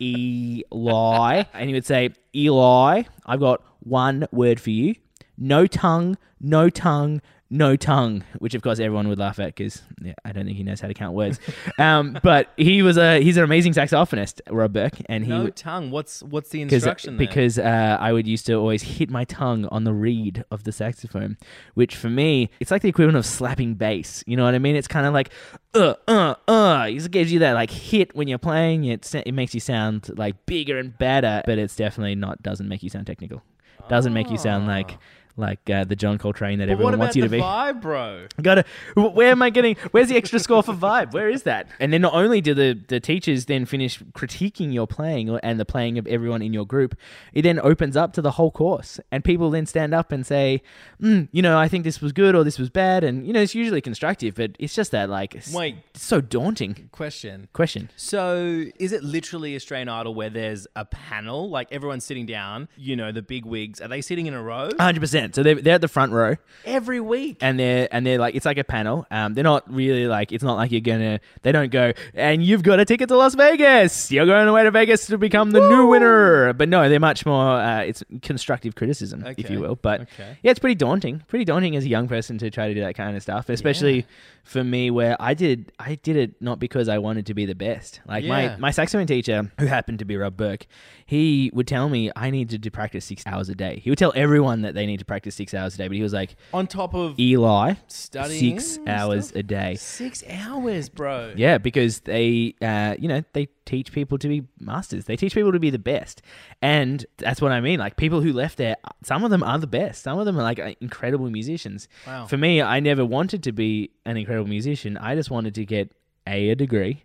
[0.02, 3.04] Eli, and he would say Eli.
[3.26, 4.96] I've got one word for you:
[5.38, 7.22] no tongue, no tongue.
[7.52, 10.64] No tongue, which of course everyone would laugh at because yeah, I don't think he
[10.64, 11.40] knows how to count words.
[11.80, 15.90] Um, but he was a he's an amazing saxophonist, Rob Burke, and he No tongue.
[15.90, 17.26] What's what's the because instruction there?
[17.28, 20.72] because uh, I would used to always hit my tongue on the reed of the
[20.72, 21.38] saxophone,
[21.74, 24.24] which for me it's like the equivalent of slapping bass.
[24.28, 24.76] You know what I mean?
[24.76, 25.32] It's kind of like
[25.74, 26.86] uh uh uh.
[26.88, 28.86] It gives you that like hit when you're playing.
[28.86, 32.84] It it makes you sound like bigger and better, but it's definitely not doesn't make
[32.84, 33.42] you sound technical.
[33.88, 35.00] Doesn't make you sound like
[35.40, 37.40] like uh, the John Coltrane that but everyone wants you to be.
[37.40, 38.28] vibe, bro?
[38.42, 38.66] Gotta.
[38.96, 39.76] Where am I getting?
[39.92, 41.14] Where's the extra score for vibe?
[41.14, 41.68] Where is that?
[41.80, 45.66] And then not only do the the teachers then finish critiquing your playing and the
[45.66, 46.96] playing of everyone in your group,
[47.34, 50.62] it then opens up to the whole course, and people then stand up and say,
[51.02, 53.42] mm, you know, I think this was good or this was bad, and you know,
[53.42, 55.78] it's usually constructive, but it's just that like, it's, Wait.
[55.96, 56.90] it's so daunting.
[56.92, 57.48] Question.
[57.54, 57.90] Question.
[57.96, 62.68] So, is it literally Australian Idol where there's a panel, like everyone's sitting down?
[62.78, 63.82] You know, the big wigs.
[63.82, 65.29] Are they sitting in a row Hundred percent.
[65.36, 67.38] So they're, they're at the front row, every week?
[67.42, 69.06] and they're and they're like it's like a panel.
[69.12, 71.20] Um, they're not really like it's not like you're gonna.
[71.42, 74.12] They don't go and you've got a ticket to Las Vegas.
[74.12, 76.54] You're going away to Vegas to become the new winner.
[76.54, 77.60] But no, they're much more.
[77.60, 79.76] Uh, it's constructive criticism, if you will.
[79.76, 80.38] But Okay.
[80.44, 81.24] yeah, it's pretty daunting.
[81.28, 84.06] Pretty daunting as a young person to try to do that kind of stuff, especially
[84.44, 87.56] for me, where I did I did it not because I wanted to be the
[87.56, 88.02] best.
[88.08, 88.30] Like Yeah.
[88.30, 90.66] my my saxophone teacher, who happened to be Rob Burke,
[91.06, 93.80] he would tell me I needed to practice six hours a day.
[93.84, 96.04] He would tell everyone that they need to practice six hours a day, but he
[96.04, 96.38] was like.
[96.54, 99.40] On top of Eli Studying six hours stuff?
[99.40, 99.76] a day.
[99.76, 101.34] six hours, bro.
[101.36, 105.06] Yeah, because they, uh, you know, they teach people to be masters.
[105.06, 106.22] They teach people to be the best,
[106.62, 107.80] and that's what I mean.
[107.80, 110.04] Like people who left there, some of them are the best.
[110.04, 111.88] Some of them are like uh, incredible musicians.
[112.08, 112.26] Wow.
[112.28, 114.98] For me, I never wanted to be an incredible musician.
[114.98, 115.92] I just wanted to get
[116.26, 117.04] a a degree.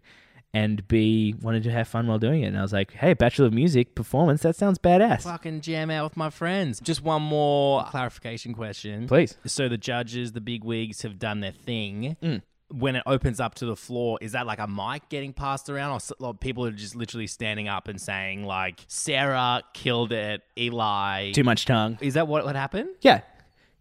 [0.55, 3.47] And B wanted to have fun while doing it, and I was like, "Hey, Bachelor
[3.47, 6.81] of Music performance, that sounds badass." Fucking jam out with my friends.
[6.81, 9.07] Just one more clarification question.
[9.09, 9.37] Please.
[9.47, 12.17] So the judges, the big wigs, have done their thing.
[12.23, 12.43] Mm.
[12.71, 15.91] When it opens up to the floor, is that like a mic getting passed around,
[15.93, 20.43] or s- like, people are just literally standing up and saying like, "Sarah killed it,"
[20.59, 21.33] Eli?
[21.33, 21.99] Too much tongue.
[22.01, 22.95] Is that what would happen?
[23.03, 23.21] Yeah.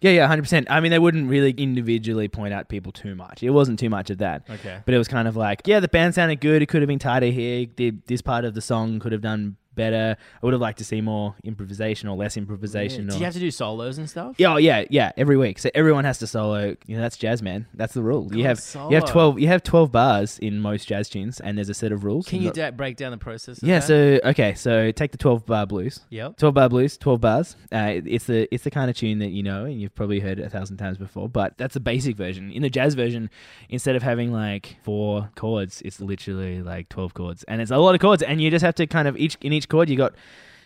[0.03, 0.65] Yeah, yeah, 100%.
[0.69, 3.41] I mean, they wouldn't really individually point out people too much.
[3.41, 4.43] It wasn't too much of that.
[4.49, 4.79] Okay.
[4.83, 6.61] But it was kind of like, yeah, the band sounded good.
[6.61, 7.67] It could have been tighter here.
[7.73, 10.15] The, this part of the song could have done better.
[10.41, 13.07] I would have liked to see more improvisation or less improvisation.
[13.07, 14.35] Do or, you have to do solos and stuff?
[14.37, 15.11] yeah, oh, yeah, yeah.
[15.17, 16.75] Every week, so everyone has to solo.
[16.85, 17.67] You know, that's jazz, man.
[17.73, 18.29] That's the rule.
[18.31, 21.57] you God, have you have twelve you have twelve bars in most jazz tunes, and
[21.57, 22.27] there's a set of rules.
[22.27, 23.61] Can you got- da- break down the process?
[23.61, 23.79] Yeah.
[23.79, 23.87] that?
[23.87, 26.01] So okay, so take the twelve bar blues.
[26.09, 26.37] Yep.
[26.37, 27.55] 12 bar blues, 12 bars.
[27.71, 30.39] Uh, it's the it's the kind of tune that you know and you've probably heard
[30.39, 31.29] a thousand times before.
[31.29, 32.51] But that's the basic version.
[32.51, 33.29] In the jazz version,
[33.69, 37.95] instead of having like four chords, it's literally like 12 chords, and it's a lot
[37.95, 38.21] of chords.
[38.21, 40.13] And you just have to kind of each in each chord you got,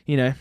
[0.06, 0.34] you know,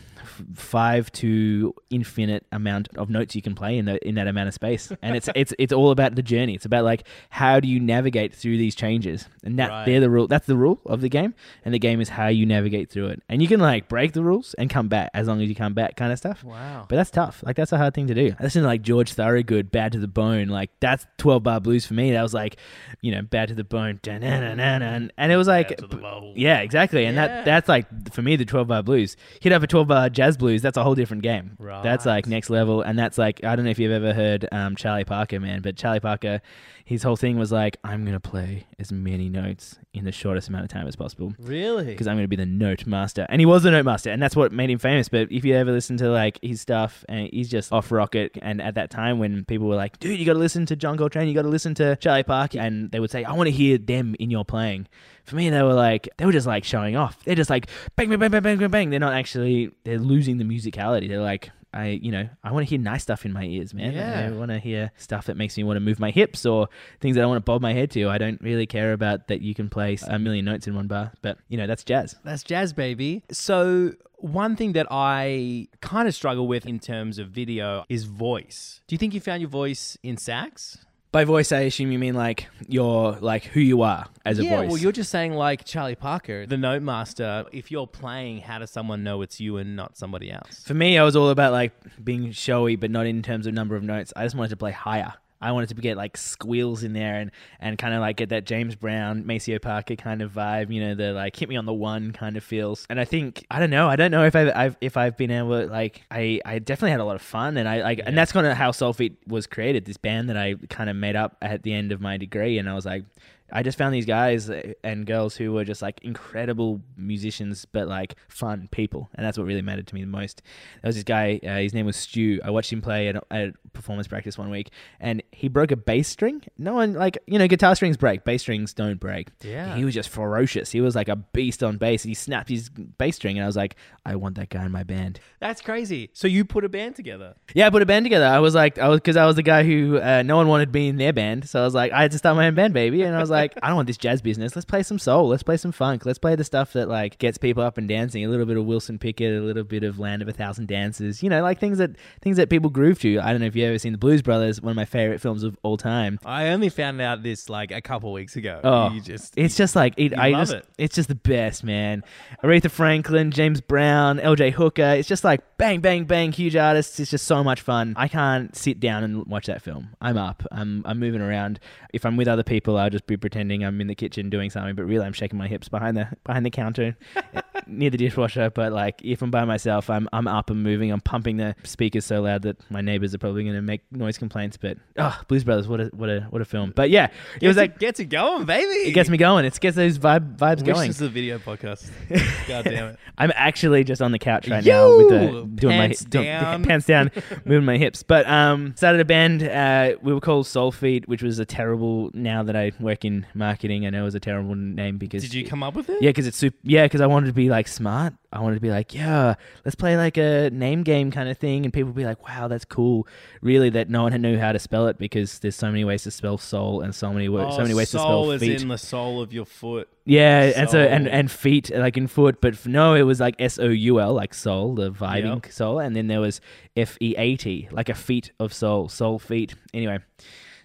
[0.54, 4.54] five to infinite amount of notes you can play in the in that amount of
[4.54, 4.92] space.
[5.02, 6.54] And it's it's it's all about the journey.
[6.54, 9.86] It's about like how do you navigate through these changes, and that Right.
[9.86, 10.26] they're the rule.
[10.26, 13.22] That's the rule of the game, and the game is how you navigate through it.
[13.28, 15.74] And you can like break the rules and come back as long as you come
[15.74, 16.42] back, kind of stuff.
[16.44, 16.86] Wow.
[16.88, 17.42] But that's tough.
[17.44, 18.34] Like that's a hard thing to do.
[18.38, 20.48] I listened to like George Thorogood, Bad to the Bone.
[20.48, 22.12] Like that's twelve bar blues for me.
[22.12, 22.56] That was like,
[23.00, 26.32] you know, Bad to the Bone, and it was like, Bad to the bone.
[26.36, 27.04] yeah, exactly.
[27.04, 27.26] And Yeah.
[27.28, 29.16] that that's like for me the twelve bar blues.
[29.40, 30.62] Hit up a twelve bar jazz blues.
[30.62, 31.56] That's a whole different game.
[31.82, 32.82] That's like next level.
[32.82, 35.76] And that's like I don't know if you've ever heard um, Charlie Parker, man, but
[35.76, 36.40] Charlie Parker,
[36.84, 40.62] his whole thing was like, I'm gonna play as many notes in the shortest amount
[40.64, 41.86] of time as possible Really?
[41.86, 43.24] because I'm going to be the note master.
[43.30, 45.08] And he was the note master, and that's what made him famous.
[45.08, 48.36] But if you ever listen to like his stuff, and he's just off rocket.
[48.42, 50.98] And at that time, when people were like, "Dude, you got to listen to John
[50.98, 53.50] Coltrane, you got to listen to Charlie Parker," and they would say, "I want to
[53.52, 54.86] hear them in your playing."
[55.26, 57.22] For me, they were like, they were just like showing off.
[57.24, 58.90] They're just like bang, bang, bang, bang, bang, bang, bang.
[58.90, 59.72] They're not actually.
[59.84, 61.08] They're losing the musicality.
[61.08, 61.50] They're like.
[61.74, 63.92] I, you know, I want to hear nice stuff in my ears, man.
[63.92, 64.28] Yeah.
[64.28, 66.68] I want to hear stuff that makes me want to move my hips or
[67.00, 68.08] things that I want to bob my head to.
[68.08, 71.12] I don't really care about that you can play a million notes in one bar,
[71.20, 72.16] but you know, that's jazz.
[72.24, 73.24] That's jazz, baby.
[73.30, 78.80] So, one thing that I kind of struggle with in terms of video is voice.
[78.86, 80.78] Do you think you found your voice in sax?
[81.16, 84.58] By voice, I assume you mean like your like who you are as a yeah,
[84.58, 84.68] voice.
[84.68, 87.46] well, you're just saying like Charlie Parker, the note master.
[87.52, 90.62] If you're playing, how does someone know it's you and not somebody else?
[90.66, 91.72] For me, I was all about like
[92.04, 94.12] being showy, but not in terms of number of notes.
[94.14, 95.14] I just wanted to play higher.
[95.40, 98.46] I wanted to get like squeals in there and, and kind of like get that
[98.46, 101.74] James Brown, Maceo Parker kind of vibe, you know, the like hit me on the
[101.74, 102.86] one kind of feels.
[102.88, 105.30] And I think I don't know, I don't know if I've, I've if I've been
[105.30, 108.16] able to, like I, I definitely had a lot of fun and I like and
[108.16, 109.84] that's kind of how Soulfeat was created.
[109.84, 112.68] This band that I kind of made up at the end of my degree, and
[112.68, 113.04] I was like,
[113.52, 114.50] I just found these guys
[114.82, 119.46] and girls who were just like incredible musicians, but like fun people, and that's what
[119.46, 120.42] really mattered to me the most.
[120.82, 122.40] There was this guy, uh, his name was Stu.
[122.44, 126.08] I watched him play at, at performance practice one week, and he broke a bass
[126.08, 126.42] string.
[126.58, 129.30] No one like you know guitar strings break, bass strings don't break.
[129.42, 129.76] Yeah.
[129.76, 130.72] he was just ferocious.
[130.72, 132.02] He was like a beast on bass.
[132.02, 134.82] He snapped his bass string, and I was like, I want that guy in my
[134.82, 135.20] band.
[135.38, 136.10] That's crazy.
[136.14, 137.34] So you put a band together.
[137.54, 138.26] Yeah, I put a band together.
[138.26, 140.72] I was like, I was because I was the guy who uh, no one wanted
[140.72, 142.74] me in their band, so I was like, I had to start my own band,
[142.74, 143.02] baby.
[143.02, 144.56] And I was like, I don't want this jazz business.
[144.56, 145.28] Let's play some soul.
[145.28, 146.06] Let's play some funk.
[146.06, 148.24] Let's play the stuff that like gets people up and dancing.
[148.24, 151.22] A little bit of Wilson Pickett, a little bit of Land of a Thousand Dances.
[151.22, 151.90] You know, like things that
[152.22, 153.20] things that people groove to.
[153.20, 155.42] I don't know if you've ever seen the Blues Brothers, one of my favorite films
[155.42, 156.18] of all time.
[156.24, 158.60] I only found out this like a couple weeks ago.
[158.62, 160.66] Oh, you just it's just like it, I love just, it.
[160.78, 162.02] It's just the best, man.
[162.42, 164.50] Aretha Franklin, James Brown, L.J.
[164.50, 164.94] Hooker.
[164.96, 167.00] It's just like bang, bang, bang, huge artists.
[167.00, 167.94] It's just so much fun.
[167.96, 169.90] I can't sit down and watch that film.
[170.00, 170.42] I'm up.
[170.52, 171.60] I'm I'm moving around.
[171.92, 174.76] If I'm with other people, I'll just be pretending I'm in the kitchen doing something,
[174.76, 176.96] but really I'm shaking my hips behind the behind the counter
[177.66, 178.50] near the dishwasher.
[178.50, 180.90] But like if I'm by myself, I'm I'm up and moving.
[180.90, 184.18] I'm pumping the speakers so loud that my neighbors are probably going to make noise
[184.18, 184.56] complaints.
[184.56, 186.72] But oh, Blues Brothers, what a what a what a film.
[186.74, 187.08] But yeah,
[187.40, 188.88] it was like gets it going, baby.
[188.88, 189.44] it gets me going.
[189.44, 190.88] It gets those vibe vibes Wish going.
[190.88, 191.88] this was a video podcast.
[192.48, 192.98] God damn it.
[193.18, 196.64] I'm actually just on the couch right now with the doing Pants my doing- down.
[196.64, 197.10] pants down,
[197.44, 198.02] moving my hips.
[198.02, 199.42] But um, started a band.
[199.42, 202.10] Uh, we were called Soulfeat, which was a terrible.
[202.12, 205.32] Now that I work in marketing, I know it was a terrible name because Did
[205.34, 206.02] you come up with it?
[206.02, 206.56] yeah, because it's super.
[206.62, 208.12] Yeah, because I wanted to be like smart.
[208.32, 211.64] I wanted to be like, yeah, let's play like a name game kind of thing,
[211.64, 213.06] and people would be like, wow, that's cool.
[213.40, 216.10] Really, that no one knew how to spell it because there's so many ways to
[216.10, 218.40] spell soul and so many wo- Oh, so many ways to spell feet.
[218.40, 219.88] soul is in the sole of your foot.
[220.04, 223.36] Yeah, and so and and feet like in foot, but f- no, it was like
[223.38, 225.52] S O U L like soul, the vibing Yep.
[225.52, 226.40] soul, and then there was
[226.76, 229.54] F E A T like a feet of soul, soul feet.
[229.72, 229.98] Anyway,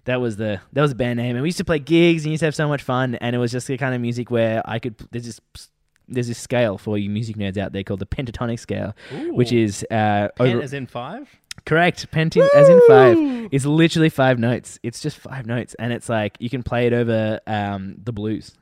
[0.06, 2.32] that was the that was the band name, and we used to play gigs and
[2.32, 4.62] used to have so much fun, and it was just the kind of music where
[4.66, 5.40] I could there's this
[6.08, 8.96] there's this scale for you music nerds out there called the pentatonic scale,
[9.30, 11.30] which is uh Pen over, as in five?
[11.66, 12.10] Correct.
[12.12, 13.18] Penty as in five.
[13.52, 14.80] It's literally five notes.
[14.84, 18.54] It's just five notes, and it's like you can play it over um, the blues.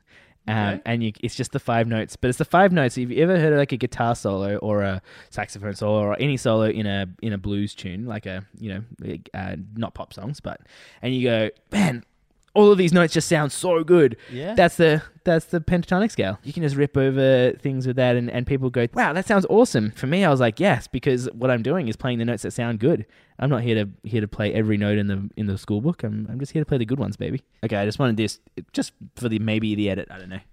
[0.48, 0.82] Um, Okay.
[0.86, 2.98] And you, it's just the five notes, but it's the five notes.
[2.98, 6.36] If you ever heard of like a guitar solo or a saxophone solo or any
[6.36, 10.40] solo in a in a blues tune, like a you know uh, not pop songs,
[10.40, 10.60] but
[11.02, 12.04] and you go, man,
[12.54, 14.16] all of these notes just sound so good.
[14.30, 14.54] Yeah.
[14.54, 16.38] That's the that's the pentatonic scale.
[16.42, 19.46] You can just rip over things with that, and, and people go, "Wow, that sounds
[19.48, 22.42] awesome." For me, I was like, "Yes," because what I'm doing is playing the notes
[22.42, 23.06] that sound good.
[23.38, 26.02] I'm not here to here to play every note in the in the school book.
[26.02, 27.42] I'm I'm just here to play the good ones, baby.
[27.64, 28.40] Okay, I just wanted this
[28.72, 30.08] just for the maybe the edit.
[30.10, 30.40] I don't know.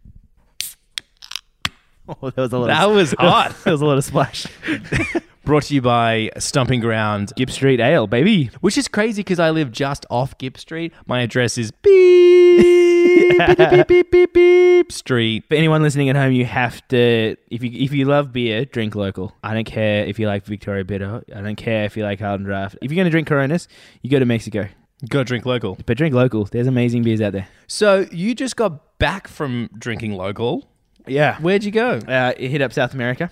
[2.09, 2.67] Oh, there was a lot.
[2.67, 3.53] That of, was hot.
[3.65, 4.45] there was a lot of splash.
[5.47, 8.49] Brought to you by Stomping Ground, Gipps Street Ale, baby.
[8.59, 10.91] which is crazy because I live just off Gipps Street.
[11.05, 15.45] My address is beep, beep, beep, beep, beep, beep, Street.
[15.47, 18.93] For anyone listening at home, you have to if you if you love beer, drink
[18.93, 19.33] local.
[19.41, 21.23] I don't care if you like Victoria Bitter.
[21.33, 22.77] I don't care if you like Harden Draft.
[22.81, 23.69] If you're gonna drink Coronas,
[24.01, 24.67] you go to Mexico.
[25.07, 25.77] Go drink local.
[25.85, 26.43] But drink local.
[26.43, 27.47] There's amazing beers out there.
[27.67, 30.67] So you just got back from drinking local.
[31.07, 31.39] Yeah.
[31.39, 31.99] Where'd you go?
[31.99, 33.31] Uh, it hit up South America.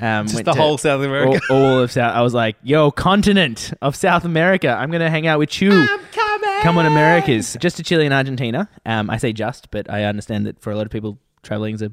[0.00, 1.40] Um, Just the whole South America.
[1.50, 2.14] All, all of South.
[2.14, 4.68] I was like, yo, continent of South America.
[4.68, 5.72] I'm gonna hang out with you.
[5.72, 6.60] I'm coming.
[6.62, 7.56] Come on, Americas.
[7.60, 8.68] Just to Chile and Argentina.
[8.86, 11.82] Um, I say just, but I understand that for a lot of people, traveling is
[11.82, 11.90] a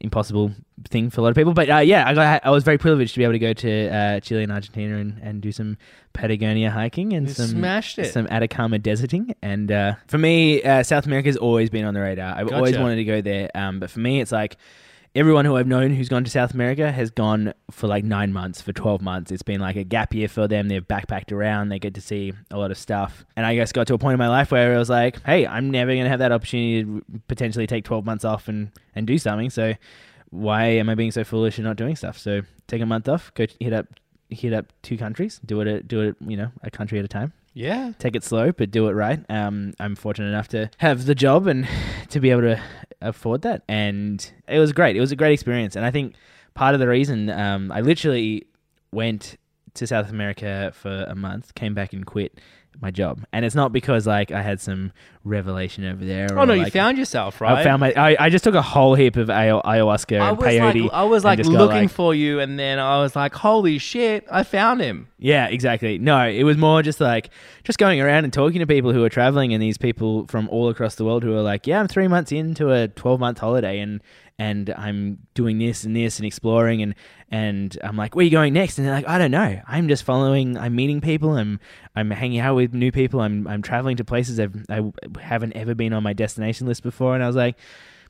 [0.00, 0.52] impossible
[0.88, 1.52] thing for a lot of people.
[1.54, 3.88] But uh, yeah, I got I was very privileged to be able to go to
[3.88, 5.78] uh, Chile and Argentina and, and do some
[6.12, 8.12] Patagonia hiking and You some smashed it.
[8.12, 9.34] some Atacama deserting.
[9.42, 12.36] And uh, for me, uh, South America's always been on the radar.
[12.36, 13.50] I've always wanted to go there.
[13.54, 14.56] Um, but for me, it's like
[15.14, 18.60] everyone who I've known who's gone to South America has gone for like nine months,
[18.62, 19.30] for 12 months.
[19.30, 20.68] It's been like a gap year for them.
[20.68, 21.68] They've backpacked around.
[21.68, 23.24] They get to see a lot of stuff.
[23.36, 25.46] And I guess got to a point in my life where I was like, hey,
[25.46, 29.06] I'm never going to have that opportunity to potentially take 12 months off and, and
[29.06, 29.50] do something.
[29.50, 29.74] So
[30.30, 32.16] why am I being so foolish and not doing stuff?
[32.18, 33.86] So take a month off, go hit up
[34.30, 37.08] hit up two countries, do it a, do it, you know, a country at a
[37.08, 37.92] time Yeah.
[37.98, 39.22] take it slow, but do it right.
[39.28, 41.68] Um, I'm fortunate enough to have the job and
[42.08, 42.58] to be able to
[43.02, 44.96] afford that, and it was great.
[44.96, 46.14] It was a great experience, and I think
[46.54, 48.46] part of the reason um, I literally
[48.92, 49.36] went
[49.74, 52.38] to South America for a month, came back and quit
[52.80, 54.92] my job, and it's not because like I had some
[55.24, 56.28] revelation over there.
[56.38, 57.58] Oh no, you found yourself, right?
[57.58, 57.92] I found my.
[57.92, 60.82] I, I just took a whole heap of ayahu- ayahuasca I and was peyote.
[60.84, 63.34] like, I was like just got, looking like- for you, and then I was like,
[63.34, 65.98] "Holy shit, I found him!" Yeah, exactly.
[65.98, 67.30] No, it was more just like
[67.62, 70.68] just going around and talking to people who are traveling and these people from all
[70.68, 73.78] across the world who are like, yeah, I'm three months into a 12 month holiday
[73.78, 74.00] and
[74.36, 76.96] and I'm doing this and this and exploring and
[77.30, 78.78] and I'm like, where are you going next?
[78.78, 79.60] And they're like, I don't know.
[79.68, 80.58] I'm just following.
[80.58, 81.36] I'm meeting people.
[81.36, 81.60] I'm
[81.94, 83.20] I'm hanging out with new people.
[83.20, 84.82] I'm I'm traveling to places I've, I
[85.20, 87.14] haven't ever been on my destination list before.
[87.14, 87.56] And I was like.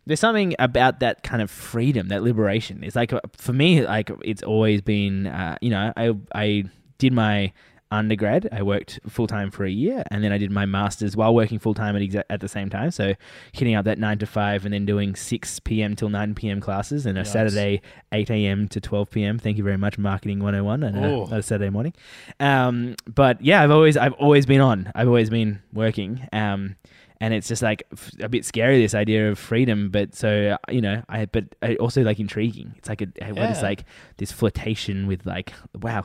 [0.05, 2.83] There's something about that kind of freedom, that liberation.
[2.83, 6.65] It's like for me, like it's always been, uh, you know, I I
[7.03, 7.53] did my
[7.91, 8.49] undergrad.
[8.51, 11.59] I worked full time for a year, and then I did my masters while working
[11.59, 12.91] full time at exa- at the same time.
[12.91, 13.15] So
[13.53, 15.95] hitting up that nine to five, and then doing six p.m.
[15.95, 16.59] till nine p.m.
[16.61, 17.25] classes, and a.
[17.25, 18.69] Saturday eight a.m.
[18.69, 19.39] to twelve p.m.
[19.39, 21.29] Thank you very much, marketing one hundred and one, and Oh.
[21.31, 21.93] a, a Saturday morning.
[22.41, 24.91] Um, but yeah, I've always I've always been on.
[24.95, 26.27] I've always been working.
[26.33, 26.77] Um,
[27.23, 27.81] and it's just like
[28.21, 31.45] a bit scary this idea of freedom but so uh, you know i but
[31.79, 32.75] also like intriguing.
[32.79, 33.07] It's like a
[33.39, 33.69] what is Yeah.
[33.71, 33.85] like
[34.17, 35.53] this flirtation with like
[35.87, 36.03] wow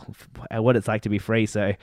[0.68, 1.46] what it's like to be free?
[1.48, 1.74] So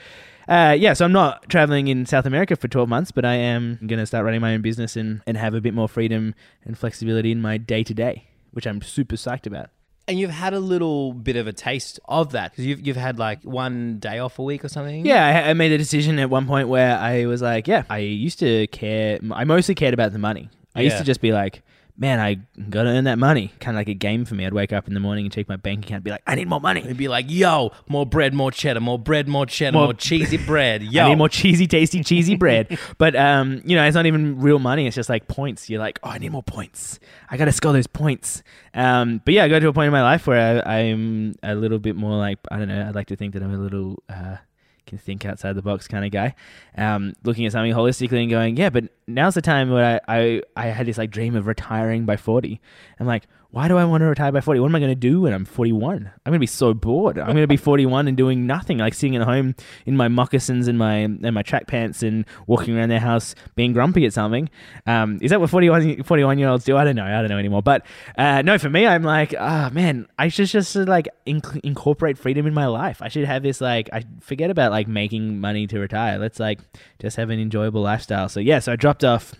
[0.48, 3.78] uh, yeah so i'm not traveling in south america for 12 months but i am
[3.86, 6.76] going to start running my own business and, and have a bit more freedom and
[6.78, 9.70] flexibility in my day to day which i'm super psyched about
[10.06, 13.18] And you've had a little bit of a taste of that because you've you've had
[13.18, 15.06] like one day off a week or something.
[15.06, 17.98] Yeah, I, I made a decision at one point where I was like, yeah, I
[17.98, 19.18] used to care.
[19.32, 20.50] I mostly cared about the money.
[20.74, 20.98] I used Yeah.
[20.98, 21.62] to just be like,
[21.96, 22.34] man, I
[22.70, 23.52] gotta earn that money.
[23.60, 24.44] Kind of like a game for me.
[24.44, 26.34] I'd wake up in the morning and check my bank account, and be like, I
[26.34, 26.80] need more money.
[26.80, 30.36] It'd be like, yo, more bread, more cheddar, more bread, more cheddar, More- more, cheesy
[30.46, 30.82] bread.
[30.82, 32.78] Yo, I need more cheesy, tasty, cheesy bread.
[32.98, 34.86] But um, you know, it's not even real money.
[34.86, 35.70] It's just like points.
[35.70, 36.98] You're like, oh, I need more points.
[37.30, 38.42] I gotta score those points.
[38.74, 41.54] Um, but yeah, I got to a point in my life where I, I'm a
[41.54, 42.88] little bit more like I don't know.
[42.88, 44.36] I'd like to think that I'm a little uh,
[44.86, 46.34] can think outside the box kind of guy.
[46.76, 50.42] Um, looking at something holistically and going, yeah, but now's the time where I, I
[50.56, 52.60] I had this like dream of retiring by 40.
[52.98, 53.24] I'm like.
[53.54, 54.58] Why do I want to retire by 40?
[54.58, 55.94] What am I going to do when I'm 41?
[55.94, 57.20] I'm going to be so bored.
[57.20, 59.54] I'm going to be 41 and doing nothing, like sitting at home
[59.86, 63.72] in my moccasins and my and my track pants and walking around their house being
[63.72, 64.50] grumpy at something.
[64.88, 66.76] Um, is that what 41, 41 year olds do?
[66.76, 67.04] I don't know.
[67.04, 67.62] I don't know anymore.
[67.62, 67.86] But
[68.18, 72.48] uh, no, for me, I'm like, ah, man, I should just like inc- incorporate freedom
[72.48, 73.02] in my life.
[73.02, 76.18] I should have this like, I forget about like making money to retire.
[76.18, 76.58] Let's like
[76.98, 78.28] just have an enjoyable lifestyle.
[78.28, 79.32] So yeah, so I dropped off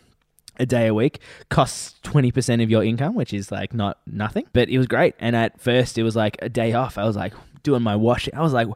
[0.58, 4.46] a day a week costs 20% of your income which is like not nothing.
[4.52, 5.14] But it was great.
[5.18, 6.98] And at first it was like a day off.
[6.98, 8.34] I was like doing my washing.
[8.34, 8.68] I was like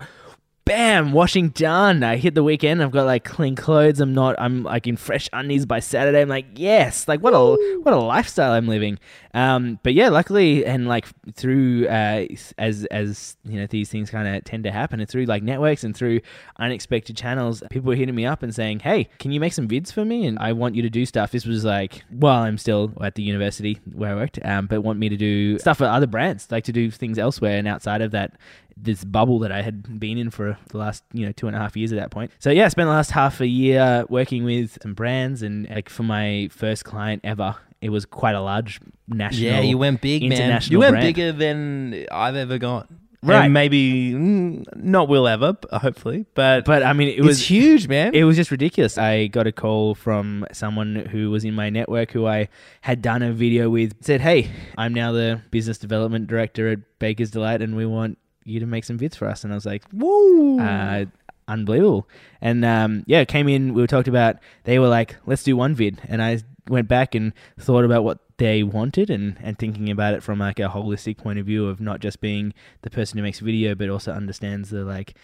[0.68, 2.02] bam, washing done.
[2.02, 2.82] I hit the weekend.
[2.82, 4.00] I've got like clean clothes.
[4.00, 4.36] I'm not.
[4.38, 6.20] I'm like in fresh undies by Saturday.
[6.20, 8.98] I'm like, yes, like what a what a lifestyle I'm living.
[9.32, 12.26] Um, but yeah, luckily and like through uh,
[12.58, 15.84] as as you know these things kind of tend to happen, and through like networks
[15.84, 16.20] and through
[16.58, 19.90] unexpected channels, people were hitting me up and saying, hey, can you make some vids
[19.90, 20.26] for me?
[20.26, 21.30] And I want you to do stuff.
[21.30, 24.98] This was like while I'm still at the university where I worked, um, but want
[24.98, 28.10] me to do stuff for other brands, like to do things elsewhere and outside of
[28.10, 28.34] that
[28.82, 31.58] this bubble that I had been in for the last you know two and a
[31.58, 32.30] half years at that point.
[32.38, 35.88] So yeah, I spent the last half a year working with some brands, and like
[35.88, 39.42] for my first client ever, it was quite a large national.
[39.42, 40.60] Yeah, you went big, man.
[40.64, 41.06] You went brand.
[41.06, 42.86] bigger than I've ever gone.
[43.20, 43.46] Right.
[43.46, 48.14] And maybe mm, not will ever, hopefully, but But I mean, it was huge, man.
[48.14, 48.96] It was just ridiculous.
[48.96, 52.48] I got a call from someone who was in my network who I
[52.82, 54.04] had done a video with.
[54.04, 58.18] Said, "Hey, I'm now the business development director at Baker's Delight, and we want
[58.48, 60.60] you to make some vids for us." And I was like, Woo!
[60.60, 61.06] uh,
[61.46, 62.08] unbelievable.
[62.40, 63.74] And um, yeah, came in.
[63.74, 64.36] We were talked about.
[64.64, 68.18] They were like, "Let's do one vid," and I went back and thought about what
[68.38, 71.80] they wanted and, and thinking about it from like a holistic point of view of
[71.80, 75.14] not just being the person who makes video but also understands the like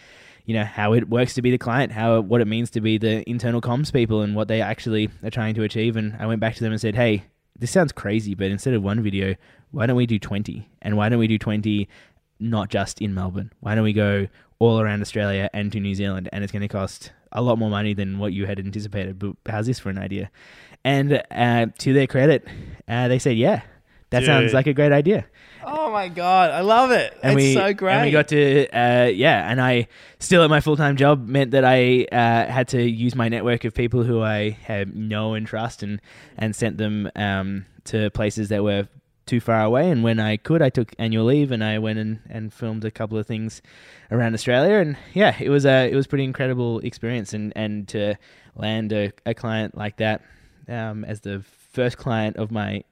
[0.45, 2.97] you know how it works to be the client how what it means to be
[2.97, 6.41] the internal comms people and what they actually are trying to achieve and i went
[6.41, 7.23] back to them and said hey
[7.57, 9.33] this sounds crazy but instead of one video
[9.71, 11.87] why don't we do 20 and why don't we do 20
[12.39, 13.51] not just in melbourne.
[13.59, 14.27] Why don't we go
[14.57, 17.69] all around australia and to new zealand and it's going to cost a lot more
[17.69, 19.19] money than what you had anticipated.
[19.19, 20.31] But how's this for an idea?
[20.85, 22.47] And uh, to their credit
[22.87, 23.63] uh, they said yeah
[24.11, 25.25] that sounds like a great idea.
[25.63, 27.17] Oh my god, I love it.
[27.23, 27.93] and it's we so great.
[27.95, 29.87] And we got to uh, yeah, and I
[30.19, 33.65] still at my full time job meant that I uh, had to use my network
[33.65, 35.99] of people who I had know and trust, and
[36.37, 38.87] and sent them um, to places that were
[39.25, 39.89] too far away.
[39.89, 42.91] And when I could, I took annual leave and I went and, and filmed a
[42.91, 43.61] couple of things
[44.11, 44.75] around Australia.
[44.77, 48.15] And yeah, it was a it was a pretty incredible experience, and and to
[48.55, 50.21] land a, a client like that
[50.69, 52.83] um, as the first client of my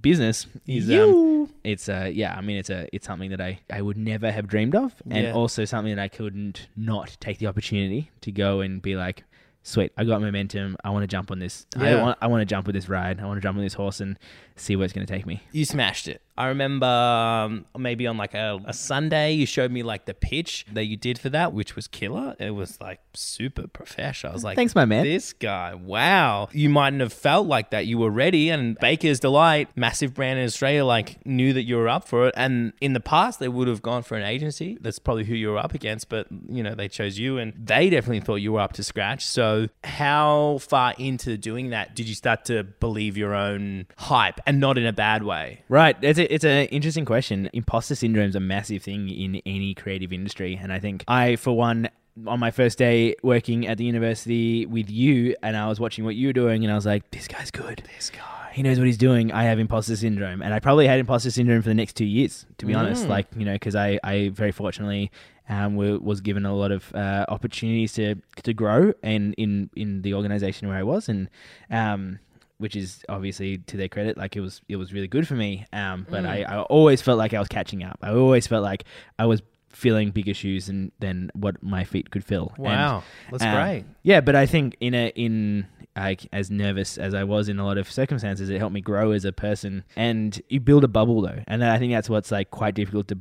[0.00, 3.82] business is um, it's uh yeah i mean it's a it's something that i i
[3.82, 5.32] would never have dreamed of and Yeah.
[5.34, 9.24] also something that i couldn't not take the opportunity to go and be like
[9.64, 12.46] sweet i got momentum i want to jump on this i want i want to
[12.46, 14.18] jump with this ride i want to jump on this horse and
[14.56, 16.22] see where it's going to take me you smashed it.
[16.38, 20.66] I remember um, maybe on like a, a Sunday, you showed me like the pitch
[20.72, 22.36] that you did for that, which was killer.
[22.38, 24.32] It was like super professional.
[24.32, 25.04] I was like, Thanks, my man.
[25.04, 26.48] This guy, wow.
[26.52, 27.86] You mightn't have felt like that.
[27.86, 31.88] You were ready, and Baker's Delight, massive brand in Australia, like knew that you were
[31.88, 32.34] up for it.
[32.36, 34.76] And in the past, they would have gone for an agency.
[34.80, 37.88] That's probably who you were up against, but you know they chose you, and they
[37.88, 39.24] definitely thought you were up to scratch.
[39.24, 44.60] So, how far into doing that did you start to believe your own hype, and
[44.60, 45.62] not in a bad way?
[45.68, 45.96] Right.
[46.00, 47.50] It's a, it's an interesting question.
[47.52, 50.58] Imposter syndrome is a massive thing in any creative industry.
[50.60, 51.90] And I think I, for one,
[52.26, 56.14] on my first day working at the university with you, and I was watching what
[56.14, 57.82] you were doing, and I was like, this guy's good.
[57.94, 58.50] This guy.
[58.54, 59.32] He knows what he's doing.
[59.32, 60.40] I have imposter syndrome.
[60.40, 63.06] And I probably had imposter syndrome for the next two years, to be honest.
[63.06, 65.10] Like, you know, because I, I very fortunately
[65.50, 70.14] um, was given a lot of uh, opportunities to, to grow and in, in the
[70.14, 71.10] organization where I was.
[71.10, 71.28] And,
[71.70, 72.18] um,
[72.58, 74.16] which is obviously to their credit.
[74.16, 75.66] Like it was, it was really good for me.
[75.72, 77.98] Um, but I, I always felt like I was catching up.
[78.02, 78.84] I always felt like
[79.18, 79.42] I was
[79.76, 82.52] filling bigger shoes than, than what my feet could fill.
[82.56, 83.84] And, Wow, that's um, great.
[84.02, 87.64] Yeah, but I think in a in like as nervous as I was in a
[87.64, 89.84] lot of circumstances, it helped me grow as a person.
[89.94, 93.18] And you build a bubble though, and I think that's what's like quite difficult to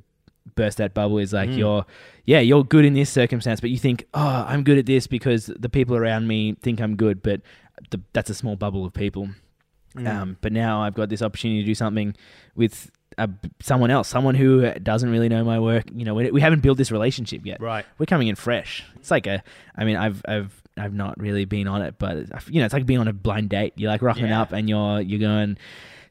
[0.55, 1.17] burst that bubble.
[1.17, 1.86] Is like you're
[2.25, 5.47] yeah you're good in this circumstance, but you think oh I'm good at this because
[5.47, 7.41] the people around me think I'm good, but
[7.91, 9.30] the, that's a small bubble of people.
[10.05, 12.15] Um, but now I've got this opportunity to do something
[12.53, 13.28] with uh,
[13.61, 15.86] someone else, someone who doesn't really know my work.
[15.95, 17.61] You know, we, we haven't built this relationship yet.
[17.61, 17.86] Right.
[17.97, 18.84] We're coming in fresh.
[18.97, 19.41] It's like a,
[19.73, 22.86] I mean, I've, I've, I've not really been on it, but you know, it's like
[22.86, 23.71] being on a blind date.
[23.78, 24.41] You're like rocking Yeah.
[24.41, 25.57] up and you're, you're going,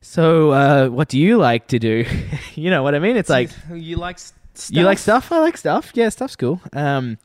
[0.01, 2.07] so, uh, what do you like to do?
[2.55, 3.19] you know what I mean?
[3.19, 4.71] It's like, you like stuff.
[4.71, 5.31] you like stuff?
[5.31, 5.91] I like stuff.
[5.95, 6.59] Yeah, stuff's cool.
[6.73, 7.19] Um,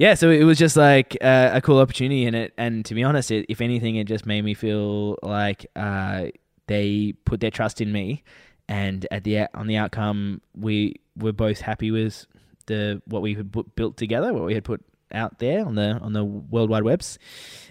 [0.00, 3.04] yeah, so it was just like uh, a cool opportunity in it, and to be
[3.04, 6.28] honest, it, if anything, it just made me feel like uh,
[6.68, 8.24] they put their trust in me,
[8.66, 12.24] and at the on the outcome, we were both happy with
[12.64, 14.82] the what we had bu- built together, what we had put
[15.12, 17.18] out there on the on the world wide webs.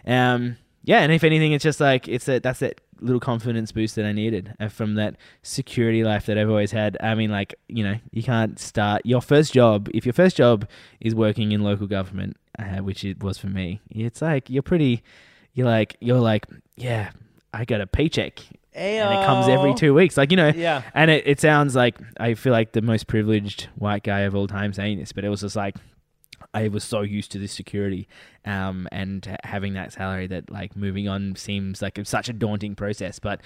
[0.05, 0.57] Um,
[0.89, 4.05] yeah, and if anything, it's just like it's that that's that little confidence boost that
[4.05, 6.97] I needed uh, from that security life that I've always had.
[6.99, 10.67] I mean, like you know, you can't start your first job if your first job
[10.99, 13.81] is working in local government, uh, which it was for me.
[13.91, 15.03] It's like you're pretty,
[15.53, 17.11] you're like you're like yeah,
[17.53, 18.39] I got a paycheck.
[18.73, 20.83] And it comes every two weeks, like you know, Yeah.
[20.93, 24.47] and it, it sounds like I feel like the most privileged white guy of all
[24.47, 25.75] time saying this, but it was just like
[26.53, 28.07] I was so used to this security
[28.45, 33.19] um, and having that salary that like moving on seems like such a daunting process.
[33.19, 33.41] But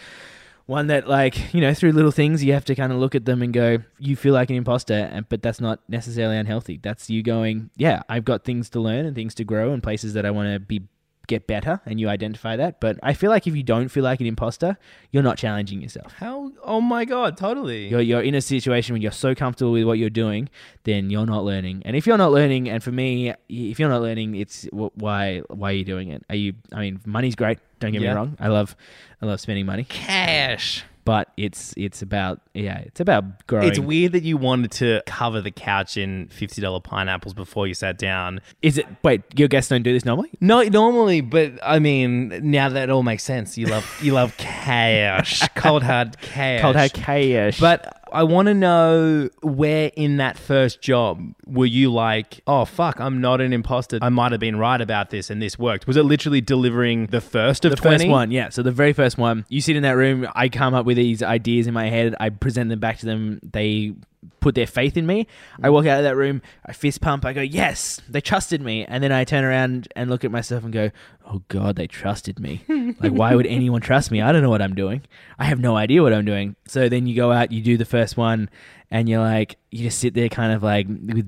[0.65, 3.25] one that like you know through little things you have to kind of look at
[3.25, 7.09] them and go you feel like an imposter and but that's not necessarily unhealthy that's
[7.09, 10.25] you going yeah i've got things to learn and things to grow and places that
[10.25, 10.81] i want to be
[11.27, 14.19] get better and you identify that but i feel like if you don't feel like
[14.19, 14.77] an imposter
[15.11, 16.51] you're not challenging yourself How?
[16.63, 17.87] Oh my god, totally.
[17.87, 20.49] you're, you're in a situation when you're so comfortable with what you're doing
[20.83, 24.01] then you're not learning and if you're not learning and for me if you're not
[24.01, 27.59] learning it's wh- why why are you doing it are you i mean money's great
[27.79, 28.11] don't get Yeah.
[28.11, 28.75] me wrong i love
[29.21, 30.83] i love spending money Cash.
[31.05, 35.41] But it's it's about yeah it's about growing It's weird that you wanted to cover
[35.41, 38.41] the couch in fifty dollar pineapples before you sat down.
[38.61, 42.69] is it wait your guests don't do this normally No, normally, but I mean, now
[42.69, 43.57] that all makes sense.
[43.57, 48.53] You love you love cash, cold hard cash, cold hard cash But I want to
[48.53, 53.99] know where in that first job were you like, oh fuck, I'm not an imposter.
[54.01, 55.87] I might have been right about this, and this worked.
[55.87, 57.97] Was it literally delivering the first of the 20?
[57.97, 60.73] first one yeah so the very first one you sit in that room i come
[60.73, 63.93] up with these ideas in my head i present them back to them they
[64.39, 65.27] put their faith in me
[65.61, 65.73] i mm.
[65.73, 69.03] walk out of that room i fist pump i go yes they trusted me and
[69.03, 70.91] then i turn around and look at myself and go
[71.27, 72.63] oh god they trusted me
[72.99, 75.01] like why would anyone trust me i don't know what i'm doing
[75.39, 77.85] i have no idea what i'm doing so then you go out you do the
[77.85, 78.49] first one
[78.91, 81.27] and you're like you just sit there kind of like with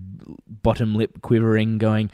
[0.61, 2.09] bottom lip quivering going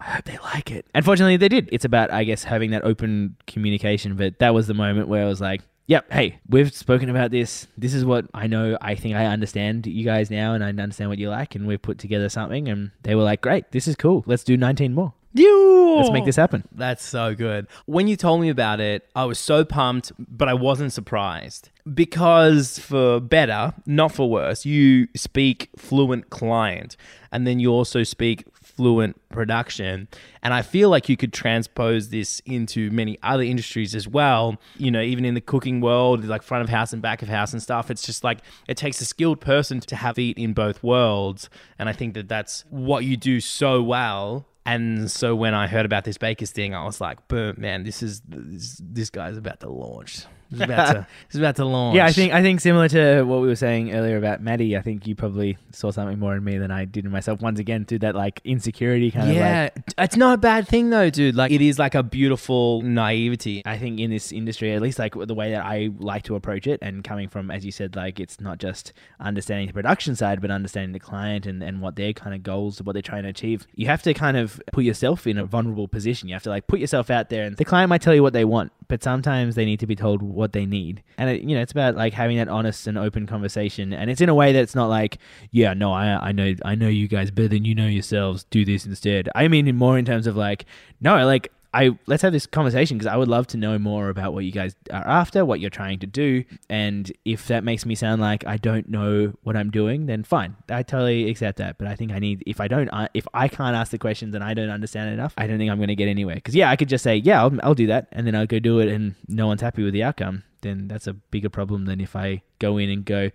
[0.00, 0.86] I hope they like it.
[0.94, 1.68] Unfortunately, they did.
[1.72, 4.16] It's about, I guess, having that open communication.
[4.16, 5.60] But that was the moment where I was like,
[5.90, 7.66] yep, hey, we've spoken about this.
[7.76, 8.78] This is what I know.
[8.80, 11.56] I think I understand you guys now and I understand what you like.
[11.56, 12.68] And we've put together something.
[12.68, 14.22] And they were like, great, this is cool.
[14.24, 15.12] Let's do 19 more.
[15.34, 16.64] Let's make this happen.
[16.72, 17.66] That's so good.
[17.86, 21.70] When you told me about it, I was so pumped, but I wasn't surprised.
[21.92, 26.96] Because for better, not for worse, you speak fluent client
[27.32, 28.44] and then you also speak
[28.80, 30.08] fluent production.
[30.42, 34.58] And I feel like you could transpose this into many other industries as well.
[34.78, 37.52] You know, even in the cooking world, like front of house and back of house
[37.52, 40.82] and stuff, it's just like it takes a skilled person to have feet in both
[40.82, 41.50] worlds.
[41.78, 44.46] And I think that that's what you do so well.
[44.64, 47.82] And so when I heard about this Baker's thing, I was like, "Boom, man!
[47.82, 50.24] This is this, this guy's about to launch.
[50.50, 51.06] He's about to
[51.38, 54.16] about to launch." Yeah, I think I think similar to what we were saying earlier
[54.16, 57.10] about Maddie, I think you probably saw something more in me than I did in
[57.10, 57.40] myself.
[57.40, 60.90] Once again, through that like insecurity kind of like Yeah, it's not a bad thing
[60.90, 61.34] though, dude.
[61.34, 63.62] Like it is like a beautiful naivety.
[63.64, 66.66] I think in this industry, at least like the way that I like to approach
[66.66, 70.40] it, and coming from, as you said, like it's not just understanding the production side,
[70.40, 73.28] but understanding the client and, and what their kind of goals, what they're trying to
[73.28, 73.66] achieve.
[73.74, 76.28] You have to kind of put yourself in a vulnerable position.
[76.28, 78.32] You have to like put yourself out there, and the client might tell you what
[78.32, 81.04] they want, but sometimes they need to be told what they need.
[81.18, 84.20] And it, you know, it's about like having that honest and open conversation, and it's
[84.20, 85.18] in a way that's not like,
[85.52, 88.44] yeah, no, I I know I know you guys better than you know yourselves.
[88.50, 89.28] Do this instead.
[89.36, 90.66] I mean, more in terms of like,
[91.00, 94.34] no, like I let's have this conversation because I would love to know more about
[94.34, 97.94] what you guys are after, what you're trying to do, and if that makes me
[97.94, 101.78] sound like I don't know what I'm doing, then fine, I totally accept that.
[101.78, 104.42] But I think I need if I don't if I can't ask the questions and
[104.42, 106.36] I don't understand enough, I don't think I'm going to get anywhere.
[106.36, 108.58] Because yeah, I could just say yeah, I'll, I'll do that, and then I'll go
[108.58, 110.42] do it, and no one's happy with the outcome.
[110.62, 113.30] Then that's a bigger problem than if I go in and go.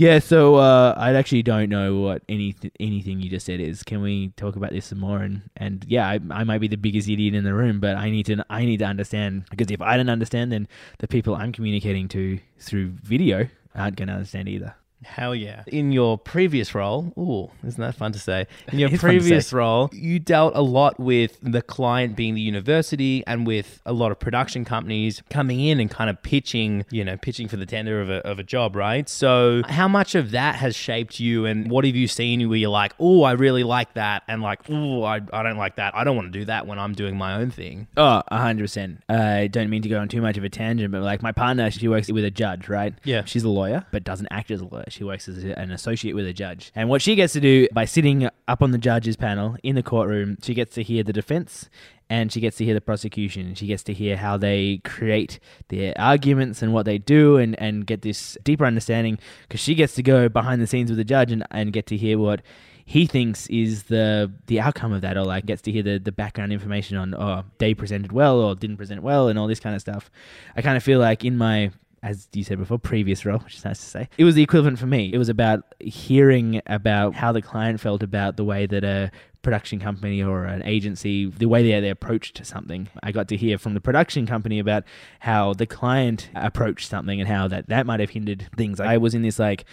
[0.00, 3.82] Yeah, so uh, I actually don't know what any anything you just said is.
[3.82, 5.18] Can we talk about this some more?
[5.18, 8.08] And and yeah, I, I might be the biggest idiot in the room, but I
[8.08, 10.68] need to I need to understand because if I don't understand, then
[11.00, 14.74] the people I'm communicating to through video aren't going to understand either.
[15.02, 15.62] Hell yeah.
[15.66, 18.46] In your previous role, ooh, isn't that fun to say?
[18.72, 22.34] In your It's fun to previous role, you dealt a lot with the client being
[22.34, 26.84] the university and with a lot of production companies coming in and kind of pitching,
[26.90, 29.08] you know, pitching for the tender of a, of a job, right?
[29.08, 32.70] So, how much of that has shaped you and what have you seen where you're
[32.70, 34.22] like, oh, I really like that?
[34.28, 35.94] And like, oh, I, I don't like that.
[35.94, 37.88] I don't want to do that when I'm doing my own thing.
[37.96, 39.02] Oh, hundred percent.
[39.08, 41.70] I don't mean to go on too much of a tangent, but like my partner,
[41.70, 42.94] she works with a judge, right?
[43.04, 43.24] Yeah.
[43.24, 44.89] She's a lawyer, but doesn't act as a lawyer.
[44.90, 46.72] She works as an associate with a judge.
[46.74, 49.82] And what she gets to do by sitting up on the judge's panel in the
[49.82, 51.68] courtroom, she gets to hear the defense
[52.10, 55.38] and she gets to hear the prosecution she gets to hear how they create
[55.68, 59.94] their arguments and what they do and, and get this deeper understanding because she gets
[59.94, 62.42] to go behind the scenes with the judge and, and get to hear what
[62.84, 66.12] he thinks is the the outcome of that or like gets to hear the, the
[66.12, 69.76] background information on oh they presented well or didn't present well and all this kind
[69.76, 70.10] of stuff
[70.56, 71.70] i kind of feel like in my
[72.02, 74.78] as you said before previous role which is nice to say it was the equivalent
[74.78, 78.84] for me it was about hearing about how the client felt about the way that
[78.84, 79.10] a
[79.42, 83.56] production company or an agency the way they, they approached something i got to hear
[83.56, 84.84] from the production company about
[85.20, 89.14] how the client approached something and how that that might have hindered things i was
[89.14, 89.64] in this like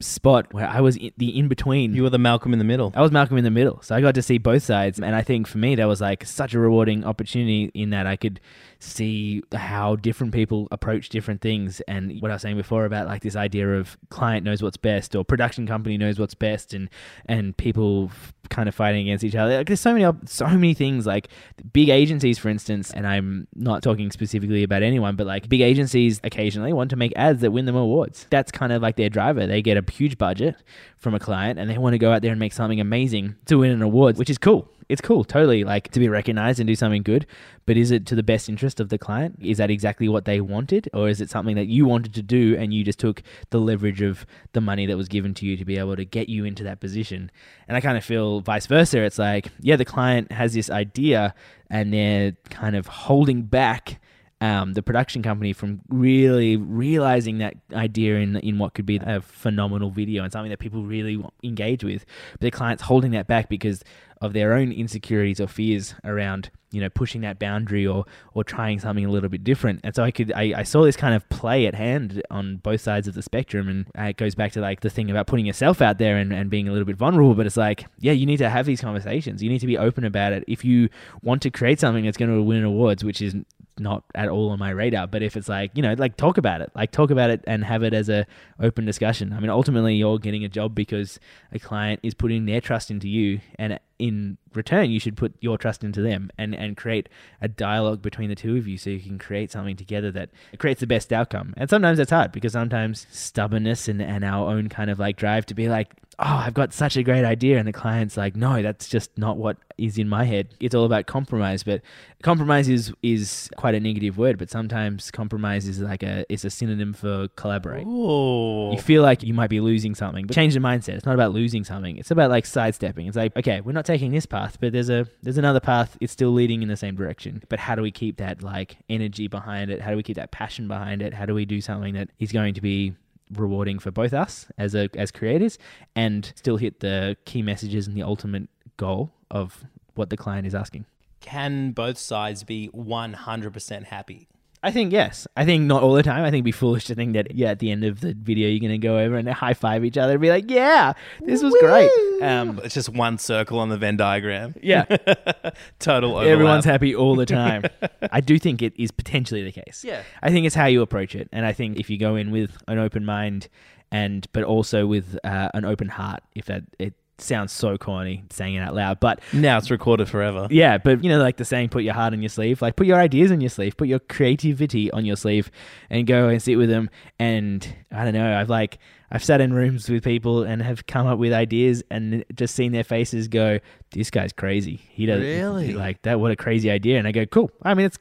[0.00, 1.94] spot where I was in the in between.
[1.94, 2.92] You were the Malcolm in the middle.
[2.94, 3.80] I was Malcolm in the middle.
[3.82, 4.98] So I got to see both sides.
[4.98, 8.16] And I think for me, that was like such a rewarding opportunity in that I
[8.16, 8.40] could
[8.78, 11.80] see how different people approach different things.
[11.88, 15.14] And what I was saying before about like this idea of client knows what's best
[15.14, 16.90] or production company knows what's best and,
[17.26, 18.10] and people
[18.48, 19.58] kind of fighting against each other.
[19.58, 21.28] Like there's so many, so many things like
[21.72, 26.20] big agencies, for instance, and I'm not talking specifically about anyone, but like big agencies
[26.24, 28.26] occasionally want to make ads that win them awards.
[28.30, 29.46] That's kind of like their driver.
[29.46, 30.56] They get a huge budget
[30.98, 33.58] from a client and they want to go out there and make something amazing to
[33.58, 34.70] win an award, which is cool.
[34.88, 37.26] It's cool, totally, like to be recognized and do something good.
[37.64, 39.38] But is it to the best interest of the client?
[39.40, 40.88] Is that exactly what they wanted?
[40.94, 44.00] Or is it something that you wanted to do and you just took the leverage
[44.00, 46.62] of the money that was given to you to be able to get you into
[46.64, 47.32] that position?
[47.66, 49.02] And I kind of feel vice versa.
[49.02, 51.34] It's like, yeah, the client has this idea
[51.68, 54.00] and they're kind of holding back
[54.40, 59.20] um, the production company from really realizing that idea in in what could be a
[59.20, 62.04] phenomenal video and something that people really engage with.
[62.32, 63.82] But their clients holding that back because
[64.20, 68.78] of their own insecurities or fears around you know pushing that boundary or or trying
[68.80, 69.80] something a little bit different.
[69.84, 72.80] And so i could i, I saw this kind of play at hand on both
[72.80, 75.46] sides of the spectrum and uh, it goes back to like the thing about putting
[75.46, 78.26] yourself out there and, and being a little bit vulnerable but it's like yeah you
[78.26, 79.42] need to have these conversations.
[79.42, 80.44] You need to be open about it.
[80.46, 80.88] If you
[81.22, 83.34] want to create something that's going to win awards which is
[83.78, 86.60] not at all on my radar but if it's like you know like talk about
[86.60, 88.26] it like talk about it and have it as a
[88.60, 89.32] open discussion.
[89.32, 91.18] I mean ultimately you're getting a job because
[91.52, 95.56] a client is putting their trust into you and in return you should put your
[95.56, 97.08] trust into them and and create
[97.40, 100.80] a dialogue between the two of you so you can create something together that creates
[100.80, 101.54] the best outcome.
[101.56, 105.46] And sometimes that's hard because sometimes stubbornness and, and our own kind of like drive
[105.46, 107.58] to be like oh, I've got such a great idea.
[107.58, 110.48] And the client's like, no, that's just not what is in my head.
[110.60, 111.62] It's all about compromise.
[111.62, 111.82] But
[112.22, 116.50] compromise is, is quite a negative word, but sometimes compromise is like a, it's a
[116.50, 117.86] synonym for collaborate.
[117.86, 118.72] Ooh.
[118.72, 120.94] You feel like you might be losing something, but change the mindset.
[120.94, 121.96] It's not about losing something.
[121.98, 123.06] It's about like sidestepping.
[123.06, 125.98] It's like, okay, we're not taking this path, but there's a, there's another path.
[126.00, 127.42] It's still leading in the same direction.
[127.48, 129.82] But how do we keep that like energy behind it?
[129.82, 131.12] How do we keep that passion behind it?
[131.12, 132.94] How do we do something that is going to be
[133.32, 135.58] rewarding for both us as a as creators
[135.94, 139.64] and still hit the key messages and the ultimate goal of
[139.94, 140.86] what the client is asking.
[141.20, 144.28] Can both sides be 100% happy?
[144.62, 145.26] I think yes.
[145.36, 146.22] I think not all the time.
[146.22, 148.48] I think it'd be foolish to think that yeah, at the end of the video
[148.48, 151.54] you're gonna go over and high five each other and be like, yeah, this was
[151.60, 151.90] great.
[152.22, 154.54] Um, It's just one circle on the Venn diagram.
[154.62, 154.84] yeah,
[155.78, 156.26] Total overlap.
[156.32, 157.64] everyone's happy all the time.
[158.10, 159.84] I do think it is potentially the case.
[159.84, 160.02] Yeah.
[160.22, 162.56] I think it's how you approach it, and I think if you go in with
[162.66, 163.48] an open mind
[163.92, 168.54] and but also with uh, an open heart, if that it sounds so corny saying
[168.54, 170.46] it out loud, but Now it's recorded forever.
[170.50, 172.60] yeah, but you know, like the saying, put your heart on your sleeve.
[172.62, 175.50] Like, put your ideas on your sleeve, put your creativity on your sleeve,
[175.90, 176.90] and go and sit with them.
[177.18, 178.78] And I don't know, I've like,
[179.10, 182.72] I've sat in rooms with people and have come up with ideas and just seen
[182.72, 183.60] their faces go,
[183.92, 185.72] "This guy's crazy." He does Really?
[185.74, 186.18] like that.
[186.18, 186.98] What a crazy idea!
[186.98, 187.98] And I go, "Cool." I mean, it's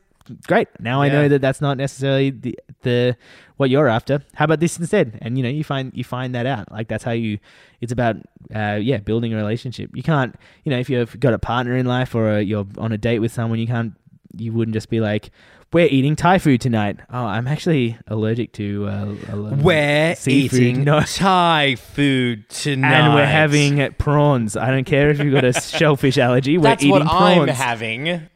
[0.47, 0.67] great.
[0.79, 3.17] Now I know that that's not necessarily the the
[3.57, 4.21] what you're after.
[4.33, 5.17] How about this instead?
[5.21, 6.71] And you know, you find you find that out.
[6.71, 7.39] Like that's how you.
[7.81, 8.17] It's about
[8.53, 9.91] uh, yeah, building a relationship.
[9.95, 12.91] You can't, you know, if you've got a partner in life or a, you're on
[12.91, 13.93] a date with someone, you can't.
[14.37, 15.29] You wouldn't just be like,
[15.71, 18.87] "We're eating Thai food tonight." Oh, I'm actually allergic to.
[18.87, 20.59] Uh, a lot of We're seafood.
[20.59, 20.99] eating No.
[21.01, 22.93] Thai food tonight.
[22.93, 24.57] And we're having prawns.
[24.57, 26.57] I don't care if you've got a shellfish allergy.
[26.57, 28.27] We're That's eating what I'm having.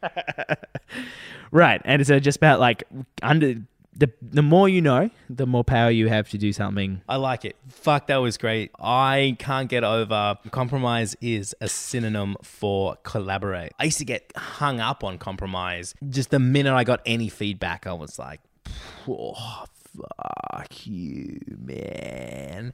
[1.50, 2.84] Right, and it's uh, just about like
[3.22, 3.56] under
[4.00, 7.02] the the more you know, the more power you have to do something.
[7.08, 7.56] I like it.
[7.68, 8.70] Fuck, that was great.
[8.80, 13.72] I can't get over compromise is a synonym for collaborate.
[13.78, 15.94] I used to get hung up on compromise.
[16.08, 18.40] Just the minute I got any feedback, I was like,
[19.08, 19.64] oh,
[19.96, 22.72] fuck you, man.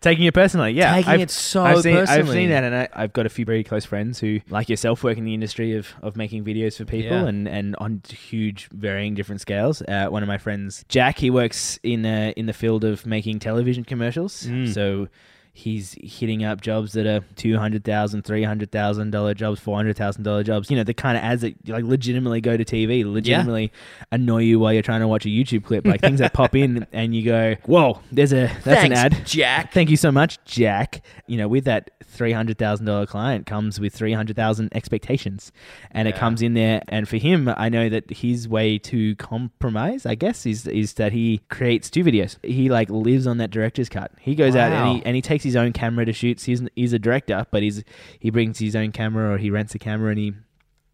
[0.00, 0.94] Taking it personally, yeah.
[0.96, 3.44] Taking I've- it so I've seen, I've seen that, and I, I've got a few
[3.44, 6.84] very close friends who, like yourself, work in the industry of, of making videos for
[6.84, 7.26] people, Yeah.
[7.26, 9.82] and, and on huge, varying different scales.
[9.82, 13.38] Uh, one of my friends, Jack, he works in uh, in the field of making
[13.38, 14.46] television commercials.
[14.46, 14.72] Mm.
[14.72, 15.08] So
[15.52, 19.60] he's hitting up jobs that are two hundred thousand, three hundred thousand dollar $300,000 jobs,
[19.60, 20.70] four hundred thousand dollar jobs.
[20.70, 23.72] You know, the kind of ads that like legitimately go to TV, legitimately
[24.10, 26.86] annoy you while you're trying to watch a YouTube clip, like things that pop in
[26.92, 29.72] and you go, "Whoa, there's a that's an ad." Jack.
[29.72, 31.04] Thank you so much, Jack.
[31.26, 35.52] You know, with that three hundred thousand dollar client comes with three hundred thousand expectations,
[35.90, 36.82] and it comes in there.
[36.88, 41.12] And for him, I know that his way to compromise, I guess, is is that
[41.12, 42.36] he creates two videos.
[42.44, 44.12] He like lives on that director's cut.
[44.20, 46.40] He goes out and he and he takes his own camera to shoot.
[46.40, 47.82] He's he's a director, but he's
[48.18, 50.32] he brings his own camera or he rents a camera and he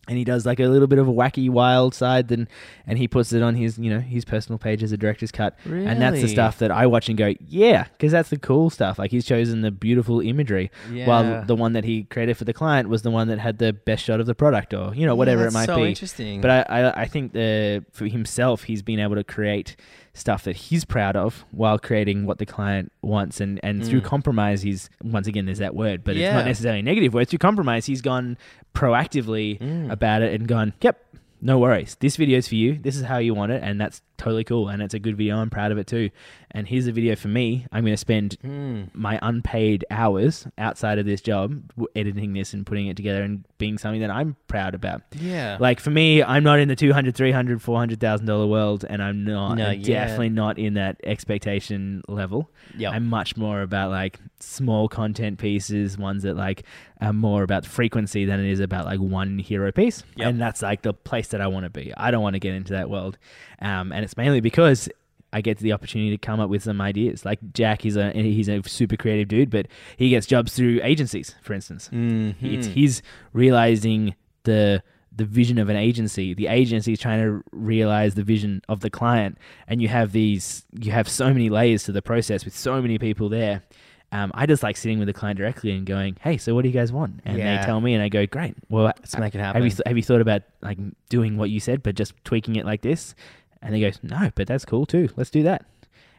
[0.09, 2.49] and he does like a little bit of a wacky wild side then
[2.87, 5.55] and he puts it on his you know his personal page as a director's cut
[5.67, 5.85] really?
[5.85, 8.99] and that's the stuff that i watch and go yeah because that's the cool stuff
[8.99, 11.07] like he's chosen the beautiful imagery Yeah.
[11.07, 13.75] while the one that he created for the client was the one that had the
[13.75, 16.41] best shot of the product or you know whatever it that's might so be interesting.
[16.41, 19.77] but I, I, I think the for himself, he's been able to create
[20.19, 24.05] stuff that he's proud of while creating what the client wants, and and through Mm.
[24.05, 27.29] compromise, he's once again there's that word, but it's not necessarily a negative word.
[27.29, 28.37] Through compromise, he's gone
[28.75, 29.91] proactively Mm.
[29.93, 31.03] about it and gone, yep.
[31.41, 31.97] No worries.
[32.01, 32.79] This video is for you.
[32.83, 34.69] This is how you want it, and that's totally cool.
[34.69, 35.37] And it's a good video.
[35.39, 36.11] I'm proud of it too.
[36.51, 37.67] And here's a video for me.
[37.73, 38.89] I'm going to spend Mm.
[38.95, 41.63] my unpaid hours outside of this job
[41.97, 45.03] editing this and putting it together and being something that I'm proud about.
[45.13, 45.57] Yeah.
[45.61, 49.55] Like for me, I'm not in the 200, 300, 400,000 dollar world and I'm not
[49.57, 49.87] No, I'm yeah.
[50.05, 52.51] definitely not in that expectation level.
[52.77, 52.93] Yep.
[52.95, 56.65] I'm much more about like small content pieces, ones that like
[57.01, 60.03] are more about frequency than it is about like one hero piece.
[60.17, 60.29] Yep.
[60.29, 61.93] And that's like the place that I want to be.
[61.97, 63.19] I don't want to get into that world.
[63.61, 64.89] Um, and it's mainly because
[65.33, 67.25] I get the opportunity to come up with some ideas.
[67.25, 71.35] Like Jack, he's a he's a super creative dude, but he gets jobs through agencies,
[71.43, 71.91] for instance.
[71.93, 72.35] Mhm.
[72.43, 73.03] It's his
[73.35, 74.83] realizing the
[75.15, 76.33] the vision of an agency.
[76.33, 79.37] The agency is trying to realize the vision of the client,
[79.67, 82.99] and you have these you have so many layers to the process with so many
[82.99, 83.63] people there.
[84.11, 86.69] Um, I just like sitting with the client directly and going, "Hey, so what do
[86.69, 87.61] you guys want?" And Yeah.
[87.61, 88.55] they tell me, and I go, "Great.
[88.71, 90.79] Well, Let's make it happen." have you th- have you thought about like
[91.11, 93.15] doing what you said, but just tweaking it like this?"
[93.63, 95.09] And he goes, "No, but that's cool too.
[95.17, 95.65] Let's do that."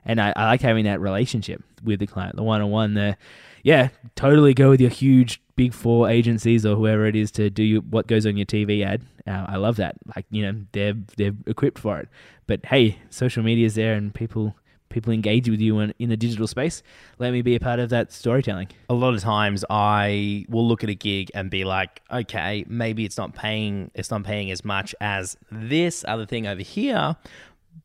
[0.06, 2.94] And I, I like having that relationship with the client, the one on one.
[2.94, 3.18] The
[3.64, 7.64] yeah, totally go with your huge big four agencies or whoever it is to do
[7.64, 9.04] you, what goes on your TV ad.
[9.28, 9.96] Uh, I love that.
[10.16, 12.10] Like you know, they're they're equipped for it.
[12.48, 14.56] But hey, social media is there, and people
[14.90, 16.84] people engage with you in, in the digital space.
[17.18, 18.70] Let me be a part of that storytelling.
[18.90, 23.06] a lot of times I will look at a gig and be like, okay, maybe
[23.06, 27.16] it's not paying it's not paying as much as this other thing over here,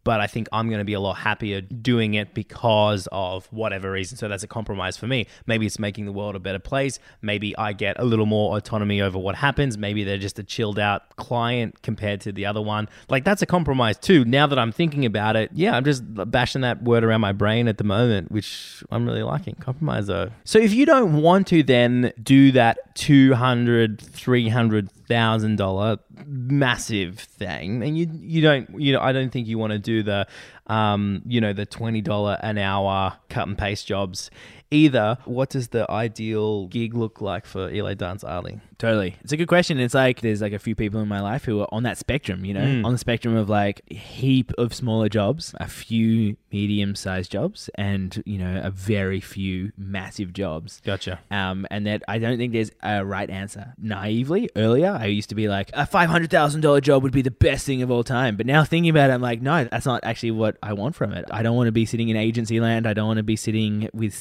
[0.05, 3.91] but I think I'm going to be a lot happier doing it because of whatever
[3.91, 4.17] reason.
[4.19, 5.27] So that's a compromise for me.
[5.47, 6.99] Maybe it's making the world a better place.
[7.23, 9.79] Maybe I get a little more autonomy over what happens.
[9.79, 12.89] Maybe they're just a chilled out client compared to the other one.
[13.09, 14.25] Like that's a compromise too.
[14.25, 17.67] Now that I'm thinking about it, yeah, I'm just bashing that word around my brain
[17.67, 19.55] at the moment, which I'm really liking.
[19.55, 20.31] Compromise though.
[20.45, 27.83] So if you don't want to then do that 200, 300 thousand dollar massive thing
[27.83, 30.27] and you you don't you know I don't think you want to do the
[30.67, 34.31] um you know the twenty dollar an hour cut and paste jobs
[34.75, 39.14] either what does the ideal gig look like for Eli Dance Ali Totally.
[39.22, 39.79] It's a good question.
[39.79, 42.45] It's like there's like a few people in my life who are on that spectrum,
[42.45, 42.85] you know, Mm.
[42.85, 47.70] on the spectrum of like a heap of smaller jobs, a few medium sized jobs,
[47.77, 50.83] and, you know, a very few massive jobs.
[50.85, 53.75] gotcha Um, and that I don't think there's a right answer.
[53.79, 57.81] Naively, earlier, I used to be like, a $500,000 job would be the best thing
[57.81, 58.37] of all time.
[58.37, 61.12] But now thinking about it, I'm like, no, that's not actually what I want from
[61.12, 61.25] it.
[61.31, 62.87] I don't want to be sitting in agency land.
[62.89, 64.12] I don't want to be sitting with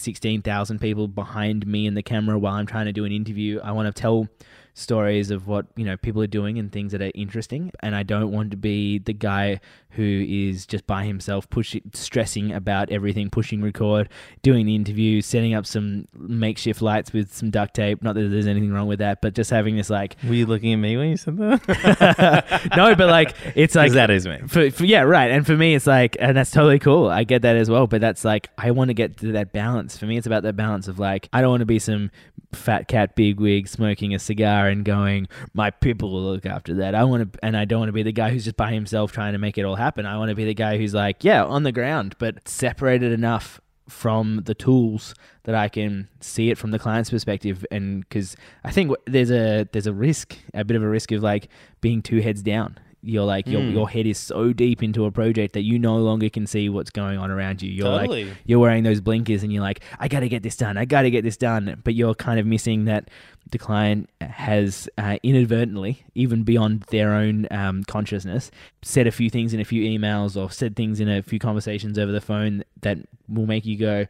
[0.44, 3.62] 16,000 people behind me in the camera while I'm trying to do an interview.
[3.64, 4.28] I want to tell
[4.74, 7.72] stories of what you know people are doing and things that are interesting.
[7.82, 9.60] And i don't want to be the guy
[9.92, 14.10] who is just by himself pushing stressing about everything pushing record
[14.42, 18.02] doing the interview setting up some makeshift lights with some duct tape.
[18.02, 20.74] Not that there's anything wrong with that but just having this like were you looking
[20.74, 22.72] at me when you said that?
[22.76, 24.40] No but like it's like that is me.
[24.48, 25.30] for, for yeah right.
[25.30, 27.08] And for me it's like and that's totally cool.
[27.08, 27.86] I get that as well.
[27.86, 29.98] But that's like i want to get to that balance.
[29.98, 32.10] For me it's about that balance of like i don't want to be some
[32.54, 36.96] fat cat big wig smoking a cigar and going my people will look after that.
[36.96, 39.12] I want to and i don't want to be the guy who's just by himself
[39.12, 40.06] trying to make it all happen.
[40.06, 43.60] I want to be the guy who's like yeah on the ground but separated enough
[43.90, 47.66] from the tools that I can see it from the client's perspective.
[47.72, 51.22] And because I think there's a there's a risk a bit of a risk of
[51.22, 51.50] like
[51.82, 53.74] being two heads down you're like your, Mm.
[53.74, 56.90] your head is so deep into a project that you no longer can see what's
[56.90, 58.26] going on around you you're Totally.
[58.26, 60.86] like you're wearing those blinkers and you're like I got to get this done I
[60.86, 63.10] got to get this done but you're kind of missing that
[63.52, 68.50] the client has uh, inadvertently even beyond their own um, consciousness
[68.82, 72.00] said a few things in a few emails or said things in a few conversations
[72.00, 72.98] over the phone that
[73.28, 74.06] will make you go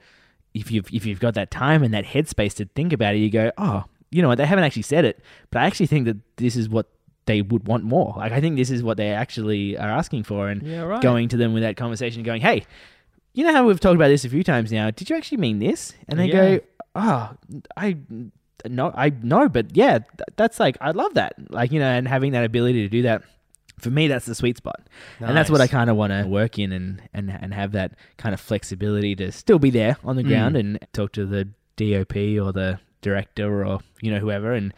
[0.53, 3.29] if you've if you've got that time and that headspace to think about it you
[3.31, 5.19] go oh you know what they haven't actually said it
[5.49, 6.85] but I actually think that this is what
[7.25, 8.13] they would want more.
[8.17, 11.01] Like I think this is what they actually are asking for and yeah right.
[11.01, 12.65] going to them with that conversation going hey
[13.33, 14.91] you know how we've talked about this a few times now.
[14.91, 15.93] Did you actually mean this?
[16.07, 16.33] And they Yeah.
[16.57, 16.59] go
[16.95, 17.31] oh
[17.75, 17.97] i
[18.67, 21.33] no i know but yeah th- that's like i love that.
[21.49, 23.23] Like you know and having that ability to do that
[23.79, 24.81] for me that's the sweet spot.
[25.19, 27.93] And that's what i kind of want to work in and, and and have that
[28.17, 30.27] kind of flexibility to still be there on the Mm.
[30.27, 34.73] ground and talk to the dop or the director or you know whoever and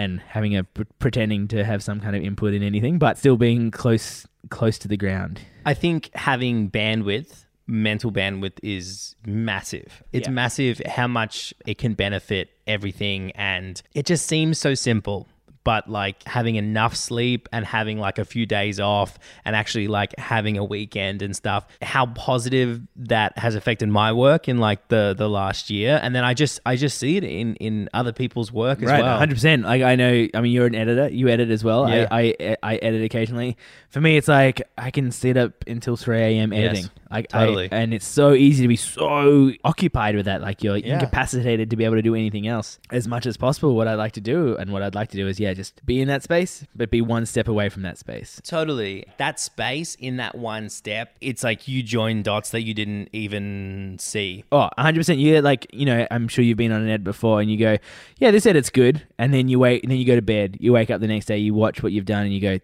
[0.00, 3.36] and having a pr- pretending to have some kind of input in anything but still
[3.36, 10.02] being close close to the ground I think having bandwidth, mental bandwidth, is massive.
[10.12, 10.32] It's Yeah.
[10.32, 13.32] massive how much it can benefit everything.
[13.32, 15.28] And it just seems so simple.
[15.62, 20.18] But like having enough sleep and having like a few days off and actually like
[20.18, 25.14] having a weekend and stuff, how positive that has affected my work in like the
[25.16, 26.00] the last year.
[26.02, 29.02] And then I just I just see it in in other people's work as right
[29.02, 29.20] well.
[29.20, 32.06] 100% like i know i mean you're an editor you edit as well Yeah.
[32.10, 33.56] I, I i edit occasionally
[33.90, 37.68] for me it's like i can sit up until 3 a.m editing Yes, like totally.
[37.72, 40.94] I, and it's so easy to be so occupied with that like you're Yeah.
[40.94, 44.12] incapacitated to be able to do anything else as much as possible what i'd like
[44.12, 46.64] to do and what i'd like to do is yeah just be in that space
[46.74, 49.04] but be one step away from that space Totally.
[49.18, 53.96] That space in that one step, it's like you join dots that you didn't even
[54.00, 54.44] see.
[54.50, 55.18] Oh, 100%.
[55.18, 57.76] You like, you know, I'm sure you've been on an ed before and you go,
[58.18, 59.06] yeah, this edit's good.
[59.18, 60.56] And then you wait, and then you go to bed.
[60.60, 62.58] You wake up the next day, you watch what you've done, and you go,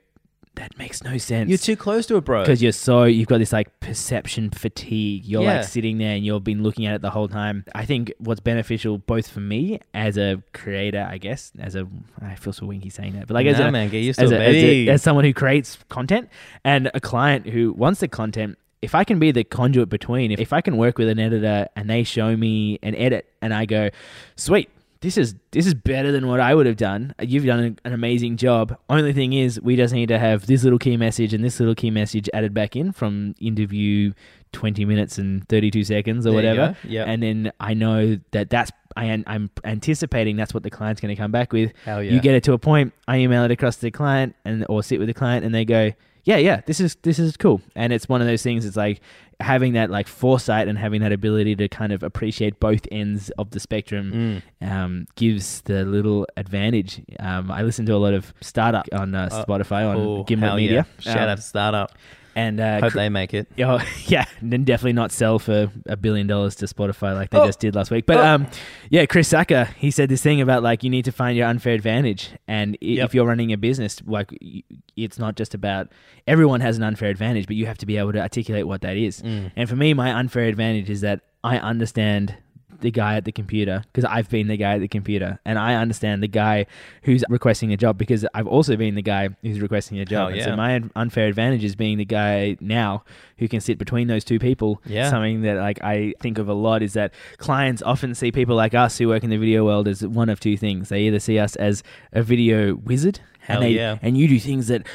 [0.56, 1.48] that makes no sense.
[1.48, 2.42] You're too close to it, bro.
[2.42, 5.24] because you're so you've got this like perception fatigue.
[5.24, 5.56] You're Yeah.
[5.58, 7.64] like sitting there and you've been looking at it the whole time.
[7.74, 11.86] I think what's beneficial both for me as a creator, I guess, as a
[12.20, 14.36] I feel so winky saying that, but like as a man, get used as, to
[14.36, 16.28] a, as, a- as someone who creates content
[16.64, 18.58] and a client who wants the content.
[18.82, 21.66] If I can be the conduit between, if, if I can work with an editor
[21.74, 23.88] and they show me an edit and I go,
[24.36, 24.68] sweet,
[25.00, 27.14] this is this is better than what I would have done.
[27.20, 28.76] You've done an, amazing job.
[28.88, 31.74] Only thing is, we just need to have this little key message and this little
[31.74, 34.12] key message added back in from interview
[34.52, 36.76] twenty minutes and thirty two seconds or There whatever.
[36.84, 37.08] Yep.
[37.08, 41.14] And then I know that that's I am, I'm anticipating that's what the client's going
[41.14, 41.72] to come back with.
[41.84, 42.12] Hell yeah.
[42.12, 42.94] You get it to a point.
[43.06, 45.66] I email it across to the client and or sit with the client, and they
[45.66, 45.92] go,
[46.24, 48.64] "Yeah, yeah, this is this is cool." And it's one of those things.
[48.64, 49.02] It's like
[49.40, 53.50] having that like foresight and having that ability to kind of appreciate both ends of
[53.50, 54.70] the spectrum Mm.
[54.70, 57.02] um, gives the little advantage.
[57.20, 60.48] Um, I listen to a lot of startup on uh, Uh, Spotify on Oh, Gimlet
[60.48, 60.86] hell Media.
[61.00, 61.12] Yeah.
[61.12, 61.92] Shout Um, out to startup.
[62.36, 63.48] And uh, Hope cr- they make it.
[63.58, 67.38] Oh, yeah, and then definitely not sell for a billion dollars to Spotify like they
[67.38, 67.46] Oh.
[67.46, 68.06] just did last week.
[68.06, 68.24] But Oh.
[68.26, 68.46] um,
[68.90, 71.74] yeah, Chris Sacca, he said this thing about like you need to find your unfair
[71.74, 73.04] advantage, and i- Yep.
[73.06, 74.62] if you're running a business, like y-
[74.96, 75.88] it's not just about
[76.28, 78.96] everyone has an unfair advantage, but you have to be able to articulate what that
[78.96, 79.22] is.
[79.22, 79.50] Mm.
[79.56, 82.34] And for me, my unfair advantage is that I understand
[82.80, 85.74] the guy at the computer because I've been the guy at the computer and I
[85.74, 86.66] understand the guy
[87.02, 90.34] who's requesting a job because I've also been the guy who's requesting a job.
[90.34, 90.44] Yeah.
[90.44, 93.04] so my unfair advantage is being the guy now
[93.38, 94.82] who can sit between those two people.
[94.84, 95.10] Yeah.
[95.10, 98.74] Something that like I think of a lot is that clients often see people like
[98.74, 100.88] us who work in the video world as one of two things.
[100.88, 103.98] They either see us as a video wizard Hell and they, yeah.
[104.02, 104.86] and you do things that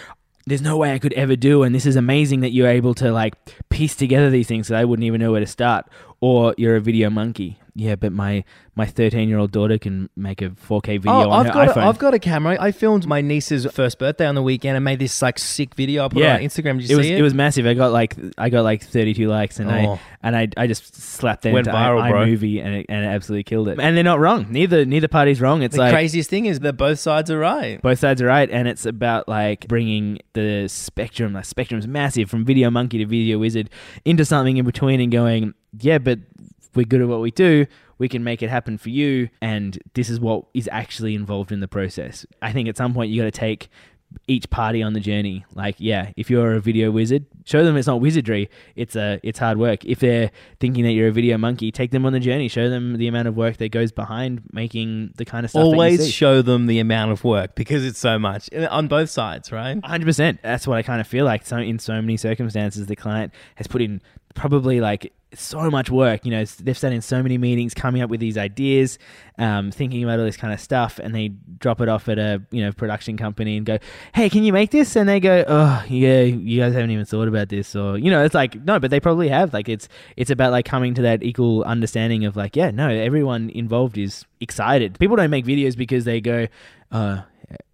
[0.46, 3.12] there's no way I could ever do, and this is amazing that you're able to
[3.12, 3.36] like
[3.70, 5.88] piece together these things that I wouldn't even know where to start.
[6.20, 7.60] Or you're a video monkey.
[7.74, 8.44] Yeah, but my
[8.76, 11.76] my 13 year old daughter can make a 4K video Oh, on I've her got,
[11.76, 11.84] iPhone.
[11.84, 12.58] a, I've got a camera.
[12.60, 16.04] I filmed my niece's first birthday on the weekend and made this like sick video.
[16.06, 16.36] I put Yeah.
[16.36, 16.80] it on Instagram.
[16.80, 17.22] Did you it was see it?
[17.22, 17.66] was massive.
[17.66, 19.74] I got like I got like 32 likes, and Oh.
[19.94, 23.06] I and I I just slapped that Went into viral, I, iMovie, and it, and
[23.06, 23.80] it absolutely killed it.
[23.80, 24.48] And they're not wrong.
[24.50, 25.62] Neither neither party's wrong.
[25.64, 27.82] It's the like craziest thing is that both sides are right.
[27.82, 32.44] both sides are right and it's about like bringing the spectrum the spectrum's massive from
[32.46, 33.70] video monkey to video wizard
[34.06, 36.20] into something in between and going yeah but
[36.76, 37.66] we're good at what we do
[37.98, 41.60] we can make it happen for you and this is what is actually involved in
[41.60, 43.70] the process i think at some point you got to take
[44.28, 47.88] each party on the journey like yeah if you're a video wizard show them it's
[47.88, 51.72] not wizardry it's a it's hard work if they're thinking that you're a video monkey
[51.72, 55.14] take them on the journey show them the amount of work that goes behind making
[55.16, 58.50] the kind of stuff Always show them the amount of work because it's so much
[58.54, 59.84] on both sides, right?
[59.84, 60.40] hundred percent.
[60.42, 61.46] That's what I kind of feel like.
[61.46, 64.02] So in so many circumstances, the client has put in
[64.34, 66.26] probably like so much work.
[66.26, 69.00] You know, they've sat in so many meetings, coming up with these ideas,
[69.38, 71.30] um, thinking about all this kind of stuff, and they
[71.60, 73.78] drop it off at a you know production company and go,
[74.14, 77.28] "Hey, can you make this?" And they go, "Oh, yeah, you guys haven't even thought
[77.28, 79.54] about this," or you know, it's like no, but they probably have.
[79.54, 83.50] Like it's it's about like coming to that equal understanding of like, yeah, no, everyone
[83.52, 85.00] involved is excited.
[85.00, 86.48] People don't make videos because they go,
[86.92, 87.22] uh,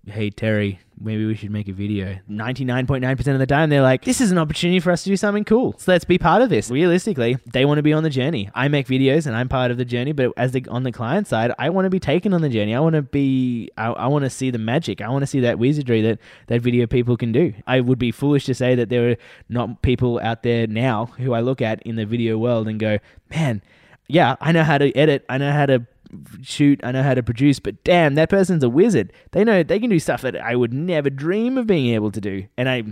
[0.05, 2.17] hey Terry, maybe we should make a video.
[2.29, 5.43] 99.9% of the time they're like, this is an opportunity for us to do something
[5.43, 5.75] cool.
[5.77, 6.69] So let's be part of this.
[6.69, 8.49] Realistically, they want to be on the journey.
[8.53, 11.27] I make videos and I'm part of the journey, but as the on the client
[11.27, 12.75] side, I want to be taken on the journey.
[12.75, 15.01] I want to be I, I want to see the magic.
[15.01, 17.53] I want to see that wizardry that that video people can do.
[17.65, 19.15] I would be foolish to say that there are
[19.49, 22.99] not people out there now who I look at in the video world and go,
[23.29, 23.61] "Man,
[24.07, 25.25] yeah, I know how to edit.
[25.29, 25.85] I know how to
[26.41, 26.79] shoot.
[26.83, 29.13] I know how to produce, but damn, that person's a wizard.
[29.31, 32.21] They know they can do stuff that I would never dream of being able to
[32.21, 32.47] do.
[32.57, 32.83] And I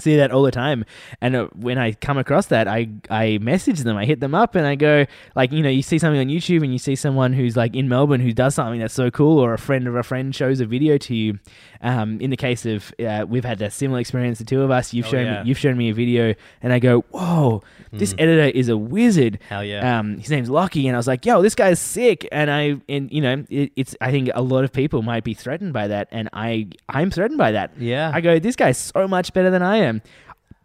[0.00, 0.84] see that all the time
[1.20, 4.54] and uh, when i come across that i i message them i hit them up
[4.54, 7.32] and i go like you know you see something on youtube and you see someone
[7.32, 10.02] who's like in melbourne who does something that's so cool or a friend of a
[10.02, 11.38] friend shows a video to you
[11.82, 14.92] um, in the case of uh, we've had a similar experience the two of us
[14.92, 15.42] you've Oh, shown yeah.
[15.42, 19.38] me you've shown me a video and i go whoa this editor is a wizard
[19.48, 19.98] Hell yeah.
[19.98, 23.10] um, his name's Lockie, and I was like, "Yo, this guy's sick." And I, and
[23.10, 23.96] you know, it, it's.
[24.00, 27.38] I think a lot of people might be threatened by that, and I, I'm threatened
[27.38, 27.70] by that.
[27.78, 28.10] Yeah.
[28.12, 29.85] I go, "This guy's so much better than I am."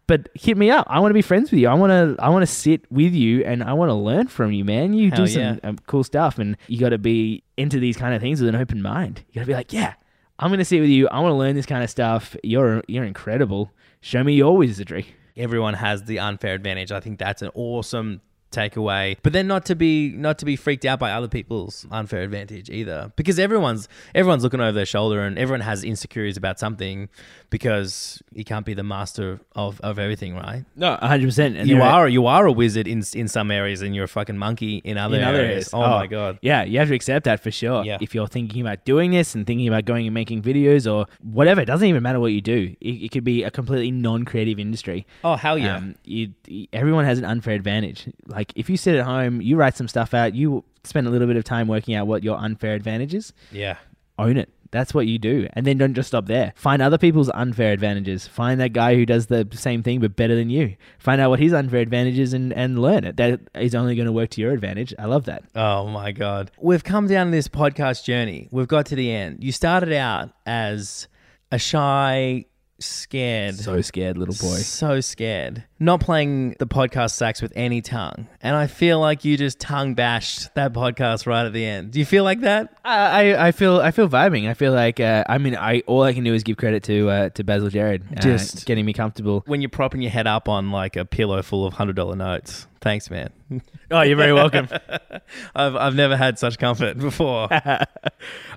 [0.08, 0.86] But hit me up.
[0.90, 1.68] I want to be friends with you.
[1.68, 2.22] I want to.
[2.22, 4.92] I want to sit with you, and I want to learn from you, man.
[4.94, 5.56] You Hell do some yeah.
[5.62, 8.60] um, cool stuff, and you got to be into these kind of things with an
[8.60, 9.24] open mind.
[9.28, 9.94] You got to be like, "Yeah,
[10.38, 11.08] I'm going to sit with you.
[11.08, 12.36] I want to learn this kind of stuff.
[12.42, 13.70] You're, you're incredible.
[14.00, 15.06] Show me your wizardry."
[15.36, 16.92] everyone has the unfair advantage.
[16.92, 18.20] I think that's an awesome
[18.52, 19.16] takeaway.
[19.22, 22.70] But then not to be not to be freaked out by other people's unfair advantage
[22.70, 23.12] either.
[23.16, 27.08] Because everyone's everyone's looking over their shoulder and everyone has insecurities about something
[27.50, 30.64] because you can't be the master of, of everything, right?
[30.74, 31.24] No, 100.
[31.26, 34.04] percent And you there are you are a wizard in in some areas and you're
[34.04, 35.50] a fucking monkey in other, in other areas.
[35.50, 35.70] areas.
[35.74, 36.38] Oh, my god.
[36.42, 37.84] Yeah, you have to accept that for sure.
[37.84, 37.98] Yeah.
[38.00, 41.60] If you're thinking about doing this and thinking about going and making videos or whatever,
[41.60, 42.74] it doesn't even matter what you do.
[42.80, 45.06] It, it could be a completely non-creative industry.
[45.24, 45.76] Oh hell yeah.
[45.76, 46.32] Um, you-
[46.72, 48.08] everyone has an unfair advantage.
[48.26, 51.26] Like if you sit at home, you write some stuff out, you spend a little
[51.28, 53.32] bit of time working out what your unfair advantage is.
[53.50, 53.76] yeah.
[54.18, 54.50] Own it.
[54.70, 55.48] That's what you do.
[55.54, 56.52] And then don't just stop there.
[56.56, 58.26] Find other people's unfair advantages.
[58.26, 60.76] Find that guy who does the same thing but better than you.
[60.98, 63.16] Find out what his unfair advantage is and, and learn it.
[63.16, 64.94] That is only going to work to your advantage.
[64.98, 65.44] I love that.
[65.54, 66.50] Oh my god.
[66.58, 68.48] We've come down this podcast journey.
[68.50, 69.42] We've got to the end.
[69.42, 71.08] You started out as
[71.50, 72.44] a shy,
[72.84, 74.56] scared, So scared, little boy.
[74.56, 78.26] so scared, not playing the podcast sax with any tongue.
[78.42, 81.92] And I feel like you just tongue bashed that podcast right at the end.
[81.92, 82.76] Do you feel like that?
[82.84, 84.48] I, I, I feel I feel vibing.
[84.48, 87.08] I feel like uh, I mean I all I can do is give credit to
[87.10, 89.42] uh, to Basil Gerard, uh, Just- getting me comfortable.
[89.46, 92.66] When you're propping your head up on like a pillow full of hundred dollar notes.
[92.80, 93.30] Thanks, man.
[93.90, 94.68] Oh, you're very welcome.
[95.54, 97.46] I've I've never had such comfort before.
[97.52, 97.84] I,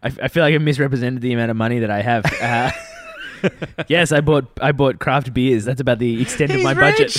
[0.01, 2.23] I feel like I misrepresented the amount of money that I have.
[3.87, 5.65] Yes, I bought I bought craft beers.
[5.65, 7.11] That's about the extent of my budget.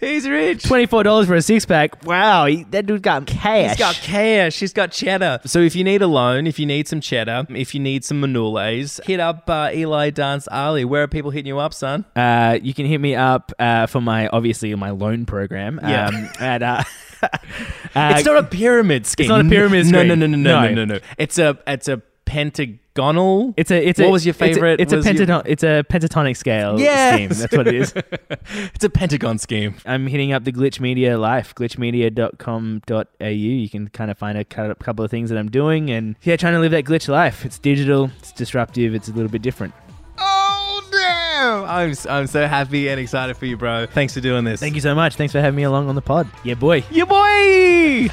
[0.00, 0.62] He's rich.
[0.62, 2.04] Twenty four dollars for a six pack.
[2.06, 3.70] Wow, he, that dude got cash.
[3.70, 4.54] He's got cash.
[4.54, 5.40] She's got cheddar.
[5.44, 8.20] So if you need a loan, if you need some cheddar, if you need some
[8.20, 10.84] manules, hit up uh, Eli Dance Ali.
[10.84, 12.04] Where are people hitting you up, son?
[12.14, 15.80] Uh, you can hit me up uh, for my obviously my loan program.
[15.82, 16.06] Yeah.
[16.08, 16.82] Um, at uh,
[17.22, 17.28] uh,
[17.94, 19.24] it's not a pyramid scheme.
[19.24, 20.20] It's not a pyramid No, no, scheme.
[20.20, 20.68] no, no, no, No.
[20.68, 21.00] no, no, no.
[21.18, 22.02] It's a it's a
[22.96, 23.54] pentagonal.
[23.56, 24.80] It's a it's What a, was your it's a- favorite?
[24.80, 27.14] It's a, your- it's a pentatonic scale Yes.
[27.14, 27.28] scheme.
[27.30, 27.92] That's what it is.
[28.74, 29.74] it's a pentagon scheme.
[29.84, 33.26] I'm hitting up the Glitch Media Life, glitchmedia.com.au.
[33.28, 36.54] You can kind of find a couple of things that I'm doing and yeah, trying
[36.54, 37.44] to live that glitch life.
[37.44, 39.74] It's digital, it's disruptive, it's a little bit different.
[40.18, 41.64] Oh damn!
[41.64, 43.86] I'm I'm so happy and excited for you, bro.
[43.86, 44.60] Thanks for doing this.
[44.60, 45.16] Thank you so much.
[45.16, 46.28] Thanks for having me along on the pod.
[46.44, 46.84] Yeah, boy.
[46.90, 48.08] Yeah, boy.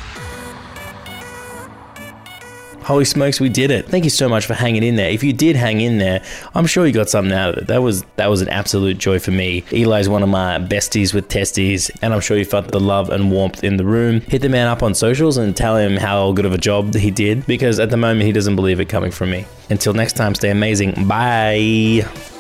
[2.84, 3.88] Holy smokes, we did it.
[3.88, 5.10] Thank you so much for hanging in there.
[5.10, 6.24] If you did hang in there,
[6.56, 7.68] I'm sure you got something out of it.
[7.68, 9.64] That was that was an absolute joy for me.
[9.72, 13.32] Eli's one of my besties with testes, and I'm sure you felt the love and
[13.32, 14.22] warmth in the room.
[14.22, 17.12] Hit the man up on socials and tell him how good of a job he
[17.12, 19.46] did because at the moment he doesn't believe it coming from me.
[19.70, 21.08] Until next time, stay amazing.
[21.08, 22.33] Bye.